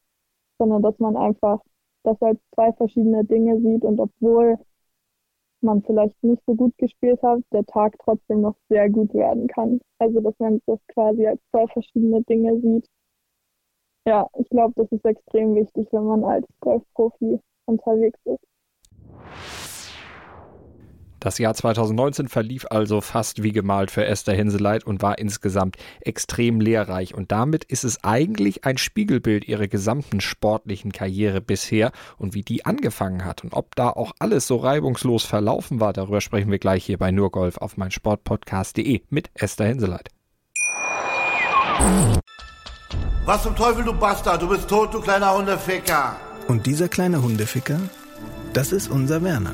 sondern 0.57 0.81
dass 0.81 0.97
man 0.99 1.17
einfach 1.17 1.61
das 2.03 2.21
als 2.21 2.39
zwei 2.55 2.73
verschiedene 2.73 3.23
Dinge 3.25 3.59
sieht 3.61 3.83
und 3.83 3.99
obwohl 3.99 4.57
man 5.63 5.81
vielleicht 5.83 6.21
nicht 6.23 6.43
so 6.45 6.55
gut 6.55 6.77
gespielt 6.77 7.21
hat, 7.23 7.41
der 7.51 7.65
Tag 7.65 7.95
trotzdem 8.03 8.41
noch 8.41 8.55
sehr 8.69 8.89
gut 8.89 9.13
werden 9.13 9.47
kann. 9.47 9.79
Also 9.99 10.21
dass 10.21 10.37
man 10.39 10.61
das 10.67 10.79
quasi 10.93 11.25
als 11.27 11.41
zwei 11.51 11.67
verschiedene 11.67 12.21
Dinge 12.23 12.59
sieht. 12.61 12.87
Ja, 14.05 14.27
ich 14.37 14.49
glaube, 14.49 14.73
das 14.75 14.91
ist 14.91 15.05
extrem 15.05 15.55
wichtig, 15.55 15.87
wenn 15.91 16.03
man 16.03 16.23
als 16.25 16.45
Golfprofi 16.59 17.39
unterwegs 17.65 18.19
ist. 18.25 18.52
Das 21.23 21.37
Jahr 21.37 21.53
2019 21.53 22.27
verlief 22.27 22.65
also 22.69 22.99
fast 22.99 23.43
wie 23.43 23.53
gemalt 23.53 23.91
für 23.91 24.05
Esther 24.05 24.35
Henseleit 24.35 24.83
und 24.83 25.01
war 25.01 25.19
insgesamt 25.19 25.77
extrem 26.01 26.59
lehrreich. 26.59 27.15
Und 27.15 27.31
damit 27.31 27.63
ist 27.63 27.85
es 27.85 28.03
eigentlich 28.03 28.65
ein 28.65 28.77
Spiegelbild 28.77 29.47
ihrer 29.47 29.69
gesamten 29.69 30.19
sportlichen 30.19 30.91
Karriere 30.91 31.39
bisher 31.39 31.93
und 32.17 32.33
wie 32.33 32.41
die 32.41 32.65
angefangen 32.65 33.23
hat. 33.23 33.41
Und 33.41 33.53
ob 33.53 33.73
da 33.77 33.89
auch 33.89 34.11
alles 34.19 34.47
so 34.47 34.57
reibungslos 34.57 35.23
verlaufen 35.23 35.79
war, 35.79 35.93
darüber 35.93 36.19
sprechen 36.19 36.51
wir 36.51 36.59
gleich 36.59 36.83
hier 36.83 36.97
bei 36.97 37.11
Nurgolf 37.11 37.57
auf 37.57 37.77
meinsportpodcast.de 37.77 39.03
mit 39.09 39.29
Esther 39.33 39.67
Henseleit. 39.67 40.09
Was 43.23 43.43
zum 43.43 43.55
Teufel, 43.55 43.85
du 43.85 43.93
Bastard? 43.93 44.41
Du 44.41 44.49
bist 44.49 44.67
tot, 44.67 44.93
du 44.93 44.99
kleiner 44.99 45.33
Hundeficker. 45.37 46.17
Und 46.49 46.65
dieser 46.65 46.89
kleine 46.89 47.21
Hundeficker, 47.21 47.79
das 48.51 48.73
ist 48.73 48.89
unser 48.89 49.23
Werner. 49.23 49.53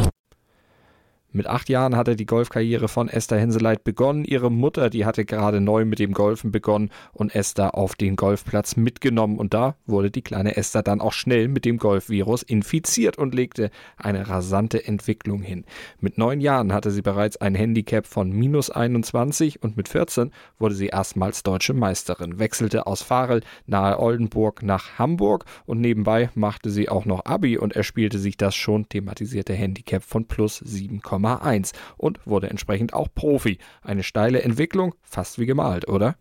Mit 1.33 1.47
acht 1.47 1.69
Jahren 1.69 1.95
hatte 1.95 2.17
die 2.17 2.25
Golfkarriere 2.25 2.89
von 2.89 3.07
Esther 3.07 3.39
Henseleit 3.39 3.85
begonnen. 3.85 4.25
Ihre 4.25 4.51
Mutter, 4.51 4.89
die 4.89 5.05
hatte 5.05 5.23
gerade 5.23 5.61
neu 5.61 5.85
mit 5.85 5.99
dem 5.99 6.11
Golfen 6.11 6.51
begonnen 6.51 6.89
und 7.13 7.33
Esther 7.33 7.73
auf 7.75 7.95
den 7.95 8.17
Golfplatz 8.17 8.75
mitgenommen. 8.75 9.37
Und 9.37 9.53
da 9.53 9.75
wurde 9.85 10.11
die 10.11 10.23
kleine 10.23 10.57
Esther 10.57 10.83
dann 10.83 10.99
auch 10.99 11.13
schnell 11.13 11.47
mit 11.47 11.63
dem 11.63 11.77
Golfvirus 11.77 12.43
infiziert 12.43 13.17
und 13.17 13.33
legte 13.33 13.71
eine 13.95 14.27
rasante 14.27 14.85
Entwicklung 14.85 15.41
hin. 15.41 15.63
Mit 16.01 16.17
neun 16.17 16.41
Jahren 16.41 16.73
hatte 16.73 16.91
sie 16.91 17.01
bereits 17.01 17.37
ein 17.37 17.55
Handicap 17.55 18.07
von 18.07 18.29
minus 18.29 18.69
21 18.69 19.63
und 19.63 19.77
mit 19.77 19.87
14 19.87 20.31
wurde 20.59 20.75
sie 20.75 20.87
erstmals 20.87 21.43
deutsche 21.43 21.73
Meisterin, 21.73 22.39
wechselte 22.39 22.87
aus 22.87 23.03
Farel 23.03 23.41
nahe 23.65 23.99
Oldenburg 23.99 24.63
nach 24.63 24.99
Hamburg 24.99 25.45
und 25.65 25.79
nebenbei 25.79 26.29
machte 26.35 26.69
sie 26.69 26.89
auch 26.89 27.05
noch 27.05 27.23
Abi 27.23 27.57
und 27.57 27.73
erspielte 27.73 28.19
sich 28.19 28.35
das 28.35 28.53
schon 28.53 28.89
thematisierte 28.89 29.53
Handicap 29.53 30.03
von 30.03 30.25
plus 30.25 30.61
7,5. 30.61 31.20
1 31.25 31.73
und 31.97 32.25
wurde 32.25 32.49
entsprechend 32.49 32.93
auch 32.93 33.07
Profi. 33.13 33.57
Eine 33.81 34.03
steile 34.03 34.41
Entwicklung, 34.41 34.95
fast 35.03 35.39
wie 35.39 35.45
gemalt, 35.45 35.87
oder? 35.87 36.15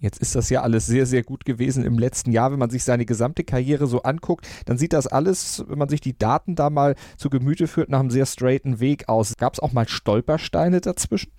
Jetzt 0.00 0.22
ist 0.22 0.34
das 0.34 0.48
ja 0.48 0.62
alles 0.62 0.86
sehr, 0.86 1.04
sehr 1.04 1.22
gut 1.22 1.44
gewesen 1.44 1.84
im 1.84 1.98
letzten 1.98 2.32
Jahr. 2.32 2.50
Wenn 2.50 2.58
man 2.58 2.70
sich 2.70 2.84
seine 2.84 3.04
gesamte 3.04 3.44
Karriere 3.44 3.86
so 3.86 4.02
anguckt, 4.02 4.48
dann 4.64 4.78
sieht 4.78 4.94
das 4.94 5.06
alles, 5.06 5.62
wenn 5.68 5.78
man 5.78 5.90
sich 5.90 6.00
die 6.00 6.16
Daten 6.16 6.54
da 6.54 6.70
mal 6.70 6.94
zu 7.18 7.28
Gemüte 7.28 7.66
führt, 7.66 7.90
nach 7.90 8.00
einem 8.00 8.10
sehr 8.10 8.24
straighten 8.24 8.80
Weg 8.80 9.10
aus. 9.10 9.36
Gab 9.36 9.52
es 9.52 9.60
auch 9.60 9.72
mal 9.72 9.86
Stolpersteine 9.86 10.80
dazwischen? 10.80 11.32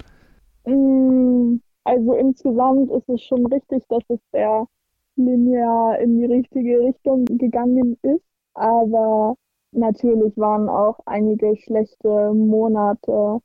Mm, 0.65 1.59
also 1.85 2.13
insgesamt 2.13 2.91
ist 2.91 3.09
es 3.09 3.23
schon 3.23 3.47
richtig, 3.47 3.83
dass 3.89 4.03
es 4.09 4.19
sehr 4.31 4.67
linear 5.15 5.99
in 5.99 6.19
die 6.19 6.25
richtige 6.25 6.79
Richtung 6.81 7.25
gegangen 7.25 7.97
ist. 8.03 8.23
Aber 8.53 9.35
Natürlich 9.73 10.37
waren 10.37 10.69
auch 10.69 10.99
einige 11.05 11.55
schlechte 11.57 12.33
Monate 12.33 13.39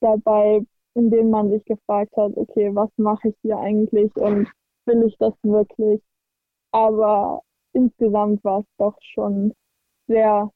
dabei, 0.00 0.60
in 0.94 1.10
denen 1.10 1.30
man 1.30 1.50
sich 1.50 1.64
gefragt 1.64 2.16
hat, 2.16 2.36
okay, 2.36 2.74
was 2.74 2.90
mache 2.96 3.28
ich 3.28 3.36
hier 3.42 3.58
eigentlich 3.58 4.14
und 4.16 4.48
will 4.86 5.04
ich 5.04 5.16
das 5.18 5.34
wirklich? 5.42 6.00
Aber 6.72 7.42
insgesamt 7.72 8.42
war 8.44 8.60
es 8.60 8.66
doch 8.78 8.96
schon 9.00 9.52
sehr 10.06 10.50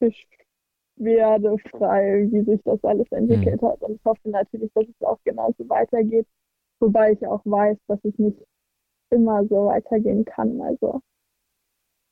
beschwerdefrei, 0.00 2.28
wie 2.30 2.44
sich 2.44 2.60
das 2.64 2.82
alles 2.84 3.10
entwickelt 3.12 3.62
mhm. 3.62 3.68
hat. 3.68 3.82
Und 3.82 3.96
ich 3.96 4.04
hoffe 4.04 4.28
natürlich, 4.28 4.70
dass 4.74 4.86
es 4.88 5.06
auch 5.06 5.18
genauso 5.24 5.68
weitergeht, 5.68 6.26
wobei 6.80 7.12
ich 7.12 7.26
auch 7.26 7.42
weiß, 7.44 7.78
dass 7.86 8.04
es 8.04 8.18
nicht 8.18 8.38
immer 9.10 9.44
so 9.46 9.66
weitergehen 9.66 10.24
kann. 10.24 10.60
Also 10.60 11.00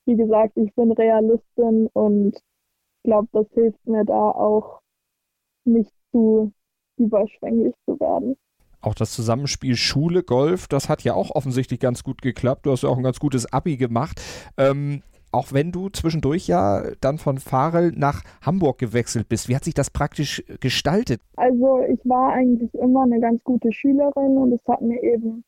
wie 0.05 0.15
gesagt, 0.15 0.57
ich 0.57 0.73
bin 0.75 0.91
Realistin 0.91 1.87
und 1.93 2.37
glaube, 3.03 3.27
das 3.31 3.47
hilft 3.53 3.85
mir 3.85 4.05
da 4.05 4.31
auch 4.31 4.79
nicht 5.65 5.91
zu 6.11 6.51
überschwänglich 6.97 7.73
zu 7.85 7.99
werden. 7.99 8.35
Auch 8.81 8.95
das 8.95 9.13
Zusammenspiel 9.13 9.75
Schule, 9.75 10.23
Golf, 10.23 10.67
das 10.67 10.89
hat 10.89 11.03
ja 11.03 11.13
auch 11.13 11.31
offensichtlich 11.31 11.79
ganz 11.79 12.03
gut 12.03 12.21
geklappt. 12.21 12.65
Du 12.65 12.71
hast 12.71 12.83
ja 12.83 12.89
auch 12.89 12.97
ein 12.97 13.03
ganz 13.03 13.19
gutes 13.19 13.51
Abi 13.51 13.77
gemacht. 13.77 14.21
Ähm, 14.57 15.01
auch 15.31 15.51
wenn 15.51 15.71
du 15.71 15.89
zwischendurch 15.89 16.47
ja 16.47 16.83
dann 17.01 17.17
von 17.17 17.39
Farel 17.39 17.91
nach 17.95 18.23
Hamburg 18.41 18.77
gewechselt 18.77 19.29
bist. 19.29 19.49
Wie 19.49 19.55
hat 19.55 19.63
sich 19.63 19.73
das 19.73 19.89
praktisch 19.89 20.43
gestaltet? 20.59 21.21
Also 21.37 21.79
ich 21.89 21.99
war 22.03 22.33
eigentlich 22.33 22.73
immer 22.75 23.03
eine 23.03 23.19
ganz 23.19 23.43
gute 23.43 23.71
Schülerin 23.71 24.37
und 24.37 24.51
es 24.51 24.61
hat 24.67 24.81
mir 24.81 25.01
eben 25.01 25.43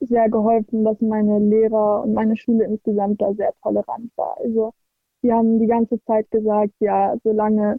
sehr 0.00 0.28
geholfen, 0.30 0.84
dass 0.84 1.00
meine 1.00 1.38
Lehrer 1.38 2.02
und 2.02 2.14
meine 2.14 2.36
Schule 2.36 2.64
insgesamt 2.64 3.20
da 3.20 3.34
sehr 3.34 3.52
tolerant 3.62 4.12
war. 4.16 4.36
Also 4.38 4.72
die 5.22 5.32
haben 5.32 5.58
die 5.58 5.66
ganze 5.66 6.02
Zeit 6.04 6.30
gesagt, 6.30 6.72
ja, 6.80 7.16
solange 7.24 7.78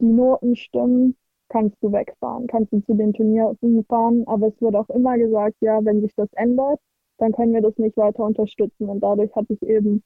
die 0.00 0.06
Noten 0.06 0.56
stimmen, 0.56 1.16
kannst 1.48 1.76
du 1.82 1.92
wegfahren, 1.92 2.46
kannst 2.46 2.72
du 2.72 2.80
zu 2.80 2.94
den 2.94 3.12
Turnieren 3.12 3.84
fahren, 3.88 4.24
aber 4.26 4.48
es 4.48 4.60
wird 4.60 4.74
auch 4.76 4.88
immer 4.90 5.16
gesagt, 5.18 5.56
ja, 5.60 5.84
wenn 5.84 6.00
sich 6.00 6.14
das 6.16 6.32
ändert, 6.34 6.80
dann 7.18 7.32
können 7.32 7.52
wir 7.52 7.62
das 7.62 7.76
nicht 7.78 7.96
weiter 7.96 8.24
unterstützen 8.24 8.88
und 8.88 9.00
dadurch 9.00 9.34
hatte 9.34 9.54
ich 9.54 9.62
eben 9.62 10.02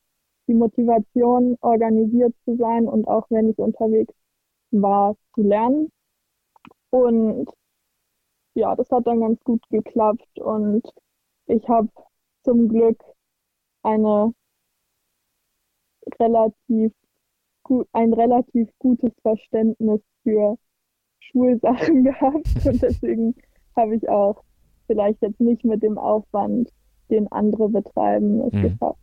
die 0.46 0.54
Motivation, 0.54 1.56
organisiert 1.60 2.34
zu 2.44 2.56
sein 2.56 2.88
und 2.88 3.06
auch 3.06 3.26
wenn 3.30 3.50
ich 3.50 3.58
unterwegs 3.58 4.14
war, 4.70 5.14
zu 5.34 5.42
lernen. 5.42 5.90
Und 6.90 7.48
ja, 8.54 8.74
das 8.76 8.90
hat 8.90 9.06
dann 9.06 9.20
ganz 9.20 9.42
gut 9.44 9.62
geklappt 9.70 10.38
und 10.40 10.82
ich 11.48 11.68
habe 11.68 11.88
zum 12.44 12.68
Glück 12.68 13.02
eine 13.82 14.32
relativ 16.20 16.92
gut, 17.62 17.86
ein 17.92 18.12
relativ 18.12 18.68
gutes 18.78 19.12
Verständnis 19.22 20.00
für 20.22 20.56
Schulsachen 21.20 22.04
gehabt 22.04 22.48
und 22.64 22.82
deswegen 22.82 23.34
habe 23.76 23.96
ich 23.96 24.08
auch 24.08 24.42
vielleicht 24.86 25.20
jetzt 25.22 25.40
nicht 25.40 25.64
mit 25.64 25.82
dem 25.82 25.98
Aufwand, 25.98 26.70
den 27.10 27.30
andere 27.32 27.68
betreiben, 27.68 28.40
es 28.40 28.52
mhm. 28.52 28.62
geschafft, 28.62 29.00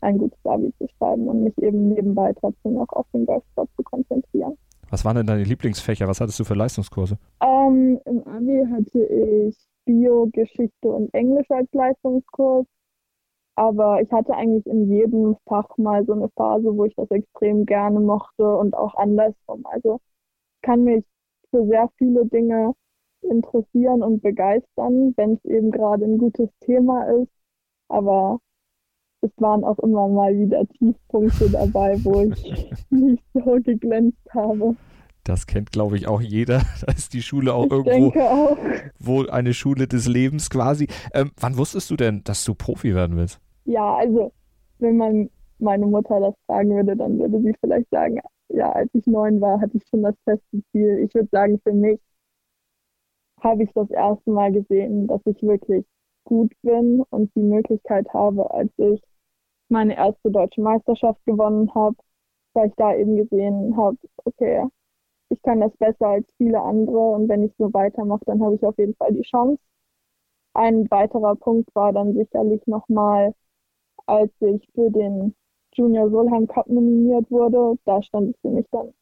ein 0.00 0.18
gutes 0.18 0.44
Abi 0.44 0.72
zu 0.78 0.88
schreiben 0.96 1.28
und 1.28 1.44
mich 1.44 1.56
eben 1.58 1.88
nebenbei 1.88 2.32
trotzdem 2.34 2.74
noch 2.74 2.88
auf 2.90 3.06
den 3.12 3.26
Golfsport 3.26 3.68
zu 3.76 3.82
konzentrieren. 3.82 4.56
Was 4.90 5.04
waren 5.04 5.16
denn 5.16 5.26
deine 5.26 5.44
Lieblingsfächer? 5.44 6.06
Was 6.06 6.20
hattest 6.20 6.38
du 6.38 6.44
für 6.44 6.54
Leistungskurse? 6.54 7.16
Ähm, 7.40 7.98
Im 8.04 8.26
Abi 8.26 8.66
hatte 8.70 9.02
ich 9.04 9.56
Bio, 9.84 10.28
Geschichte 10.32 10.88
und 10.88 11.12
Englisch 11.14 11.50
als 11.50 11.68
Leistungskurs. 11.72 12.66
Aber 13.54 14.00
ich 14.00 14.10
hatte 14.10 14.34
eigentlich 14.34 14.66
in 14.66 14.90
jedem 14.90 15.36
Fach 15.46 15.68
mal 15.76 16.04
so 16.06 16.12
eine 16.12 16.28
Phase, 16.36 16.74
wo 16.76 16.84
ich 16.84 16.94
das 16.96 17.10
extrem 17.10 17.66
gerne 17.66 18.00
mochte 18.00 18.56
und 18.56 18.74
auch 18.74 18.94
andersrum. 18.94 19.66
Also 19.66 20.00
ich 20.56 20.62
kann 20.62 20.84
mich 20.84 21.04
für 21.50 21.66
sehr 21.66 21.88
viele 21.98 22.26
Dinge 22.26 22.72
interessieren 23.22 24.02
und 24.02 24.22
begeistern, 24.22 25.14
wenn 25.16 25.34
es 25.34 25.44
eben 25.44 25.70
gerade 25.70 26.04
ein 26.04 26.18
gutes 26.18 26.48
Thema 26.60 27.04
ist. 27.04 27.30
Aber 27.88 28.40
es 29.20 29.30
waren 29.36 29.64
auch 29.64 29.78
immer 29.78 30.08
mal 30.08 30.36
wieder 30.36 30.66
Tiefpunkte 30.66 31.50
dabei, 31.50 31.96
wo 32.04 32.22
ich 32.22 32.70
nicht 32.90 33.24
so 33.34 33.58
geglänzt 33.62 34.34
habe. 34.34 34.76
Das 35.24 35.46
kennt, 35.46 35.70
glaube 35.70 35.96
ich, 35.96 36.08
auch 36.08 36.20
jeder. 36.20 36.62
Da 36.86 36.92
ist 36.92 37.12
die 37.14 37.22
Schule 37.22 37.54
auch 37.54 37.66
ich 37.66 37.72
irgendwo 37.72 38.20
auch. 38.20 38.56
Wo 38.98 39.26
eine 39.26 39.54
Schule 39.54 39.86
des 39.86 40.08
Lebens 40.08 40.50
quasi. 40.50 40.88
Ähm, 41.14 41.30
wann 41.38 41.56
wusstest 41.56 41.90
du 41.90 41.96
denn, 41.96 42.22
dass 42.24 42.44
du 42.44 42.54
Profi 42.54 42.94
werden 42.94 43.16
willst? 43.16 43.40
Ja, 43.64 43.94
also 43.96 44.32
wenn 44.78 44.96
man 44.96 45.30
meine 45.58 45.86
Mutter 45.86 46.18
das 46.20 46.34
fragen 46.46 46.70
würde, 46.70 46.96
dann 46.96 47.18
würde 47.18 47.40
sie 47.40 47.54
vielleicht 47.60 47.88
sagen, 47.90 48.20
ja, 48.48 48.70
als 48.72 48.90
ich 48.94 49.06
neun 49.06 49.40
war, 49.40 49.60
hatte 49.60 49.76
ich 49.76 49.84
schon 49.88 50.02
das 50.02 50.16
feste 50.24 50.62
Ziel. 50.72 50.98
Ich 51.06 51.14
würde 51.14 51.28
sagen, 51.30 51.60
für 51.62 51.72
mich 51.72 52.00
habe 53.40 53.62
ich 53.62 53.70
das 53.74 53.90
erste 53.90 54.30
Mal 54.30 54.52
gesehen, 54.52 55.06
dass 55.06 55.20
ich 55.24 55.40
wirklich 55.42 55.84
gut 56.24 56.52
bin 56.62 57.02
und 57.10 57.34
die 57.34 57.42
Möglichkeit 57.42 58.12
habe, 58.12 58.50
als 58.52 58.70
ich 58.76 59.02
meine 59.68 59.96
erste 59.96 60.30
deutsche 60.30 60.60
Meisterschaft 60.60 61.24
gewonnen 61.26 61.72
habe, 61.74 61.96
weil 62.54 62.68
ich 62.68 62.74
da 62.76 62.94
eben 62.94 63.16
gesehen 63.16 63.76
habe, 63.76 63.96
okay, 64.24 64.64
ich 65.32 65.42
kann 65.42 65.60
das 65.60 65.74
besser 65.78 66.08
als 66.08 66.26
viele 66.36 66.60
andere 66.60 66.98
und 66.98 67.28
wenn 67.28 67.44
ich 67.44 67.52
so 67.58 67.72
weitermache, 67.72 68.24
dann 68.26 68.42
habe 68.42 68.54
ich 68.56 68.62
auf 68.64 68.76
jeden 68.78 68.94
Fall 68.96 69.12
die 69.12 69.22
Chance. 69.22 69.58
Ein 70.54 70.90
weiterer 70.90 71.36
Punkt 71.36 71.74
war 71.74 71.92
dann 71.92 72.14
sicherlich 72.14 72.66
nochmal, 72.66 73.34
als 74.06 74.30
ich 74.40 74.68
für 74.74 74.90
den 74.90 75.34
Junior 75.74 76.10
Solheim 76.10 76.46
Cup 76.46 76.68
nominiert 76.68 77.30
wurde, 77.30 77.78
da 77.86 78.02
stand 78.02 78.34
es 78.34 78.40
für 78.42 78.50
mich 78.50 78.66
dann 78.70 78.92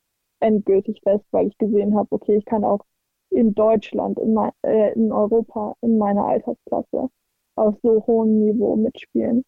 endgültig 0.41 1.01
fest, 1.03 1.25
weil 1.33 1.49
ich 1.49 1.59
gesehen 1.59 1.97
habe, 1.97 2.09
okay, 2.13 2.37
ich 2.37 2.45
kann 2.45 2.65
auch 2.65 2.85
in 3.31 3.55
Deutschland, 3.55 4.19
in, 4.19 4.35
mein, 4.35 4.53
äh, 4.63 4.93
in 4.95 5.13
Europa, 5.13 5.75
in 5.81 5.99
meiner 5.99 6.27
Altersklasse 6.27 7.11
auf 7.57 7.75
so 7.83 8.05
hohem 8.07 8.41
Niveau 8.41 8.77
mitspielen. 8.77 9.45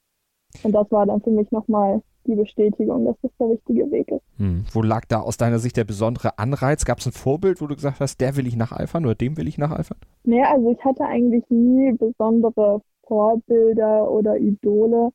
Und 0.64 0.72
das 0.72 0.90
war 0.90 1.06
dann 1.06 1.22
für 1.22 1.30
mich 1.30 1.50
nochmal 1.52 2.02
die 2.26 2.34
Bestätigung, 2.34 3.04
dass 3.04 3.16
das 3.22 3.30
der 3.38 3.48
richtige 3.50 3.90
Weg 3.90 4.08
ist. 4.08 4.22
Hm. 4.38 4.64
Wo 4.72 4.82
lag 4.82 5.04
da 5.06 5.20
aus 5.20 5.36
deiner 5.36 5.58
Sicht 5.58 5.76
der 5.76 5.84
besondere 5.84 6.38
Anreiz? 6.38 6.84
Gab 6.84 6.98
es 6.98 7.06
ein 7.06 7.12
Vorbild, 7.12 7.60
wo 7.60 7.66
du 7.66 7.74
gesagt 7.74 8.00
hast, 8.00 8.20
der 8.20 8.36
will 8.36 8.46
ich 8.46 8.56
nacheifern 8.56 9.04
oder 9.04 9.14
dem 9.14 9.36
will 9.36 9.48
ich 9.48 9.58
nacheifern? 9.58 9.98
Nee, 10.24 10.42
also 10.42 10.70
ich 10.70 10.84
hatte 10.84 11.04
eigentlich 11.04 11.44
nie 11.48 11.92
besondere 11.92 12.80
Vorbilder 13.06 14.10
oder 14.10 14.38
Idole. 14.38 15.10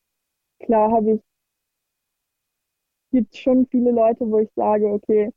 Klar 0.60 0.91
habe 0.91 1.13
ich, 1.13 1.22
gibt 3.12 3.36
schon 3.36 3.65
viele 3.67 3.91
Leute, 3.91 4.30
wo 4.30 4.39
ich 4.39 4.50
sage, 4.56 4.88
okay, 4.88 5.32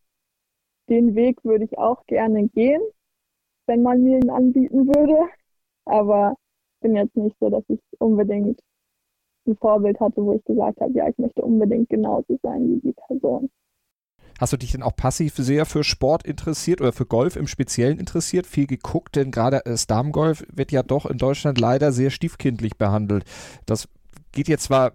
den 0.89 1.15
Weg 1.15 1.45
würde 1.45 1.65
ich 1.65 1.79
auch 1.79 2.05
gerne 2.07 2.49
gehen, 2.49 2.83
wenn 3.67 3.83
man 3.83 4.03
mir 4.03 4.19
ihn 4.19 4.31
anbieten 4.31 4.87
würde. 4.89 5.29
Aber 5.85 6.35
ich 6.75 6.81
bin 6.81 6.97
jetzt 6.97 7.17
nicht 7.17 7.37
so, 7.39 7.49
dass 7.49 7.65
ich 7.69 7.81
unbedingt 7.99 8.61
ein 9.51 9.57
Vorbild 9.57 9.99
hatte, 10.01 10.23
wo 10.25 10.35
ich 10.35 10.45
gesagt 10.45 10.81
habe, 10.81 10.93
ja, 10.93 11.09
ich 11.09 11.19
möchte 11.19 11.43
unbedingt 11.43 11.89
genauso 11.89 12.39
sein 12.43 12.69
wie 12.69 12.81
die 12.81 12.95
Person. 13.07 13.51
Hast 14.41 14.55
du 14.55 14.57
dich 14.57 14.73
denn 14.73 14.83
auch 14.83 14.97
passiv 14.97 15.35
sehr 15.37 15.67
für 15.67 15.85
Sport 15.85 16.27
interessiert 16.27 16.81
oder 16.81 16.93
für 16.93 17.05
Golf 17.05 17.37
im 17.37 17.47
Speziellen 17.47 17.99
interessiert? 17.99 18.47
Viel 18.47 18.67
geguckt, 18.67 19.17
denn 19.17 19.31
gerade 19.31 19.61
das 19.65 19.87
Damengolf 19.87 20.45
wird 20.51 20.73
ja 20.73 20.83
doch 20.83 21.05
in 21.05 21.19
Deutschland 21.19 21.61
leider 21.61 21.93
sehr 21.93 22.09
stiefkindlich 22.09 22.79
behandelt. 22.79 23.25
Das 23.67 23.87
geht 24.33 24.49
jetzt 24.49 24.65
zwar 24.65 24.93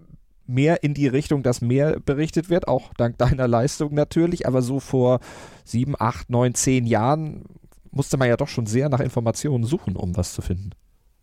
mehr 0.48 0.84
in 0.84 0.96
die 0.96 1.08
Richtung, 1.08 1.44
dass 1.44 1.62
mehr 1.62 2.00
berichtet 2.00 2.50
wird, 2.50 2.68
auch 2.68 2.92
dank 2.98 3.18
deiner 3.20 3.48
Leistung 3.48 3.94
natürlich, 3.94 4.48
aber 4.48 4.64
so 4.64 4.80
vor 4.80 5.20
sieben, 5.64 5.94
acht, 6.00 6.30
neun, 6.30 6.56
zehn 6.56 6.88
Jahren 6.88 7.44
musste 7.92 8.18
man 8.18 8.28
ja 8.28 8.38
doch 8.38 8.48
schon 8.48 8.66
sehr 8.66 8.90
nach 8.90 9.00
Informationen 9.00 9.64
suchen, 9.64 9.96
um 9.96 10.18
was 10.18 10.34
zu 10.34 10.42
finden. 10.42 10.72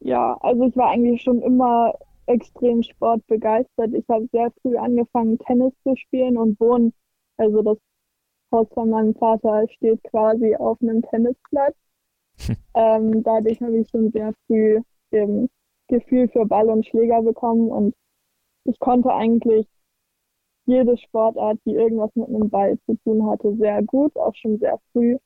Ja, 0.01 0.37
also 0.41 0.65
ich 0.65 0.77
war 0.77 0.91
eigentlich 0.91 1.23
schon 1.23 1.43
immer 1.43 1.93
extrem 2.27 2.83
sportbegeistert. 2.83 3.95
Ich 3.95 4.05
habe 4.09 4.29
sehr 4.33 4.51
früh 4.63 4.77
angefangen, 4.77 5.39
Tennis 5.39 5.73
zu 5.83 5.97
spielen 5.97 6.37
und 6.37 6.59
wohne, 6.61 6.93
also 7.37 7.63
das 7.63 7.79
Haus 8.53 8.69
von 8.75 8.91
meinem 8.91 9.15
Vater 9.15 9.67
steht 9.71 10.03
quasi 10.05 10.55
auf 10.57 10.81
einem 10.83 11.03
Tennisplatz. 11.03 11.75
ähm, 12.75 13.23
dadurch 13.23 13.61
habe 13.61 13.79
ich 13.79 13.89
schon 13.89 14.11
sehr 14.13 14.33
früh 14.47 14.81
eben 15.11 15.49
Gefühl 15.89 16.29
für 16.29 16.47
Ball 16.47 16.69
und 16.71 16.87
Schläger 16.87 17.23
bekommen 17.23 17.71
und 17.71 17.95
ich 18.65 18.79
konnte 18.79 19.13
eigentlich 19.13 19.67
jede 20.67 20.97
Sportart, 20.97 21.59
die 21.67 21.75
irgendwas 21.75 22.11
mit 22.15 22.29
einem 22.29 22.49
Ball 22.51 22.79
zu 22.87 22.97
tun 23.05 23.27
hatte, 23.29 23.55
sehr 23.57 23.83
gut, 23.83 24.17
auch 24.17 24.35
schon 24.35 24.59
sehr 24.59 24.79
früh. 24.93 25.19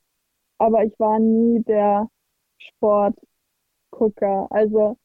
Aber 0.59 0.85
ich 0.85 0.98
war 0.98 1.18
nie 1.18 1.62
der 1.64 2.09
Sportgucker. 2.59 4.46
Also 4.50 4.96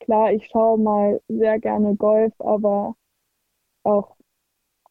klar, 0.00 0.32
ich 0.32 0.46
schaue 0.46 0.78
mal 0.78 1.20
sehr 1.28 1.58
gerne 1.60 1.94
Golf, 1.96 2.32
aber 2.40 2.94
auch 3.84 4.16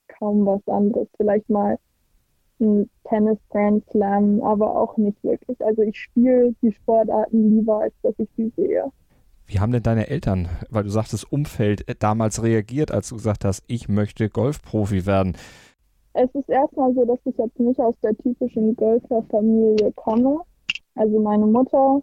kaum 0.08 0.46
was 0.46 0.66
anderes. 0.68 1.08
Vielleicht 1.18 1.50
mal 1.50 1.78
ein 2.60 2.90
Tennis 3.06 3.38
Grand 3.50 3.86
Slam, 3.90 4.42
aber 4.42 4.76
auch 4.76 4.98
nicht 4.98 5.22
wirklich. 5.24 5.60
Also 5.66 5.82
ich 5.82 5.98
spiele 5.98 6.54
die 6.62 6.72
Sportarten 6.72 7.58
lieber, 7.58 7.82
als 7.82 7.94
dass 8.04 8.14
ich 8.18 8.30
sie 8.36 8.52
sehe. 8.56 8.92
Wie 9.46 9.60
haben 9.60 9.72
denn 9.72 9.84
deine 9.84 10.10
Eltern, 10.10 10.48
weil 10.70 10.84
du 10.84 10.90
sagtest, 10.90 11.32
Umfeld 11.32 11.88
äh, 11.90 11.96
damals 11.98 12.44
reagiert, 12.44 12.92
als 12.92 13.10
du 13.10 13.16
gesagt 13.16 13.46
hast, 13.46 13.64
ich 13.68 13.90
möchte 13.90 14.30
Golfprofi 14.30 15.06
werden? 15.06 15.36
Es 16.14 16.30
ist 16.36 16.50
erstmal 16.50 16.94
so, 16.94 17.06
dass 17.06 17.20
ich 17.26 17.38
jetzt 17.38 17.60
nicht 17.60 17.80
aus 17.80 17.96
der 18.04 18.16
typischen 18.18 18.76
Golferfamilie 18.76 19.92
komme. 19.94 20.42
Also 20.96 21.20
meine 21.20 21.46
Mutter 21.46 22.02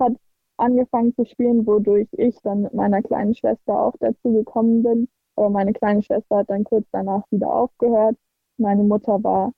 hat 0.00 0.14
angefangen 0.62 1.14
zu 1.14 1.24
spielen, 1.24 1.66
wodurch 1.66 2.08
ich 2.12 2.40
dann 2.42 2.62
mit 2.62 2.74
meiner 2.74 3.02
kleinen 3.02 3.34
Schwester 3.34 3.78
auch 3.78 3.94
dazu 4.00 4.32
gekommen 4.32 4.82
bin. 4.82 5.08
Aber 5.36 5.50
meine 5.50 5.72
kleine 5.72 6.02
Schwester 6.02 6.38
hat 6.38 6.50
dann 6.50 6.64
kurz 6.64 6.86
danach 6.92 7.24
wieder 7.30 7.52
aufgehört. 7.52 8.16
Meine 8.58 8.84
Mutter 8.84 9.22
war 9.22 9.52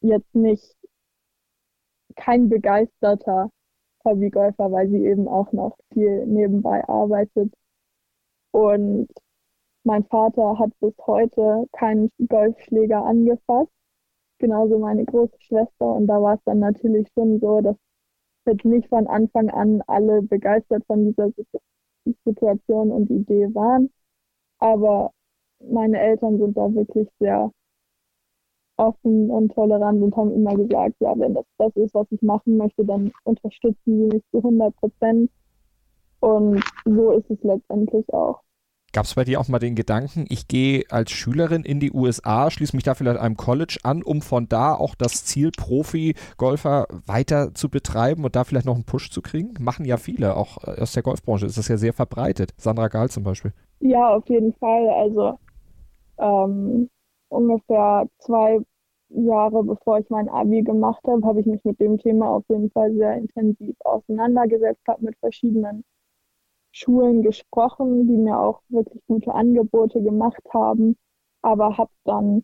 jetzt 0.00 0.34
nicht 0.34 0.76
kein 2.16 2.48
begeisterter 2.48 3.50
Hobbygolfer, 4.04 4.70
weil 4.72 4.88
sie 4.88 5.06
eben 5.06 5.28
auch 5.28 5.52
noch 5.52 5.76
viel 5.92 6.26
nebenbei 6.26 6.86
arbeitet. 6.88 7.52
Und 8.50 9.08
mein 9.84 10.04
Vater 10.04 10.58
hat 10.58 10.70
bis 10.80 10.94
heute 11.06 11.66
keinen 11.72 12.10
Golfschläger 12.28 13.04
angefasst, 13.04 13.70
genauso 14.38 14.78
meine 14.78 15.04
große 15.04 15.40
Schwester. 15.40 15.86
Und 15.86 16.06
da 16.06 16.20
war 16.22 16.34
es 16.34 16.40
dann 16.44 16.58
natürlich 16.60 17.08
schon 17.14 17.40
so, 17.40 17.60
dass 17.60 17.76
jetzt 18.46 18.64
nicht 18.64 18.88
von 18.88 19.06
Anfang 19.06 19.50
an 19.50 19.82
alle 19.86 20.22
begeistert 20.22 20.84
von 20.86 21.06
dieser 21.06 21.30
Situation 22.24 22.90
und 22.90 23.10
Idee 23.10 23.54
waren. 23.54 23.90
Aber 24.58 25.12
meine 25.60 26.00
Eltern 26.00 26.38
sind 26.38 26.56
da 26.56 26.72
wirklich 26.74 27.08
sehr 27.18 27.50
offen 28.76 29.30
und 29.30 29.52
tolerant 29.52 30.02
und 30.02 30.16
haben 30.16 30.32
immer 30.32 30.56
gesagt, 30.56 30.96
ja, 31.00 31.18
wenn 31.18 31.34
das 31.34 31.44
das 31.58 31.74
ist, 31.76 31.94
was 31.94 32.06
ich 32.10 32.22
machen 32.22 32.56
möchte, 32.56 32.84
dann 32.84 33.12
unterstützen 33.24 33.76
sie 33.84 34.16
mich 34.16 34.22
zu 34.30 34.38
100 34.38 34.74
Prozent. 34.76 35.30
Und 36.20 36.64
so 36.84 37.12
ist 37.12 37.30
es 37.30 37.42
letztendlich 37.42 38.08
auch. 38.12 38.40
Gab 38.94 39.06
es 39.06 39.14
bei 39.14 39.24
dir 39.24 39.40
auch 39.40 39.48
mal 39.48 39.58
den 39.58 39.74
Gedanken, 39.74 40.26
ich 40.28 40.48
gehe 40.48 40.84
als 40.90 41.12
Schülerin 41.12 41.62
in 41.62 41.80
die 41.80 41.92
USA, 41.92 42.50
schließe 42.50 42.76
mich 42.76 42.84
da 42.84 42.94
vielleicht 42.94 43.18
einem 43.18 43.38
College 43.38 43.78
an, 43.84 44.02
um 44.02 44.20
von 44.20 44.50
da 44.50 44.74
auch 44.74 44.94
das 44.94 45.24
Ziel 45.24 45.50
Profi-Golfer 45.50 46.86
weiter 47.06 47.54
zu 47.54 47.70
betreiben 47.70 48.22
und 48.22 48.36
da 48.36 48.44
vielleicht 48.44 48.66
noch 48.66 48.74
einen 48.74 48.84
Push 48.84 49.10
zu 49.10 49.22
kriegen? 49.22 49.54
Machen 49.58 49.86
ja 49.86 49.96
viele, 49.96 50.36
auch 50.36 50.58
aus 50.62 50.92
der 50.92 51.02
Golfbranche 51.02 51.46
ist 51.46 51.56
das 51.56 51.68
ja 51.68 51.78
sehr 51.78 51.94
verbreitet. 51.94 52.52
Sandra 52.58 52.88
Gahl 52.88 53.08
zum 53.08 53.24
Beispiel. 53.24 53.54
Ja, 53.80 54.14
auf 54.14 54.28
jeden 54.28 54.52
Fall. 54.54 54.86
Also 54.90 55.38
ähm, 56.18 56.90
ungefähr 57.30 58.06
zwei 58.18 58.60
Jahre 59.08 59.64
bevor 59.64 60.00
ich 60.00 60.10
mein 60.10 60.28
Abi 60.28 60.62
gemacht 60.62 61.02
habe, 61.06 61.26
habe 61.26 61.40
ich 61.40 61.46
mich 61.46 61.64
mit 61.64 61.80
dem 61.80 61.96
Thema 61.96 62.28
auf 62.28 62.44
jeden 62.48 62.70
Fall 62.70 62.92
sehr 62.94 63.16
intensiv 63.16 63.74
auseinandergesetzt, 63.84 64.82
habe 64.86 65.06
mit 65.06 65.16
verschiedenen 65.18 65.82
Schulen 66.72 67.22
gesprochen, 67.22 68.08
die 68.08 68.16
mir 68.16 68.38
auch 68.38 68.62
wirklich 68.68 69.02
gute 69.06 69.34
Angebote 69.34 70.02
gemacht 70.02 70.42
haben, 70.52 70.96
aber 71.42 71.76
habe 71.76 71.92
dann 72.04 72.42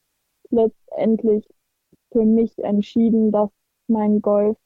letztendlich 0.50 1.48
für 2.12 2.24
mich 2.24 2.56
entschieden, 2.58 3.32
dass 3.32 3.50
mein 3.86 4.20
Golf 4.20 4.58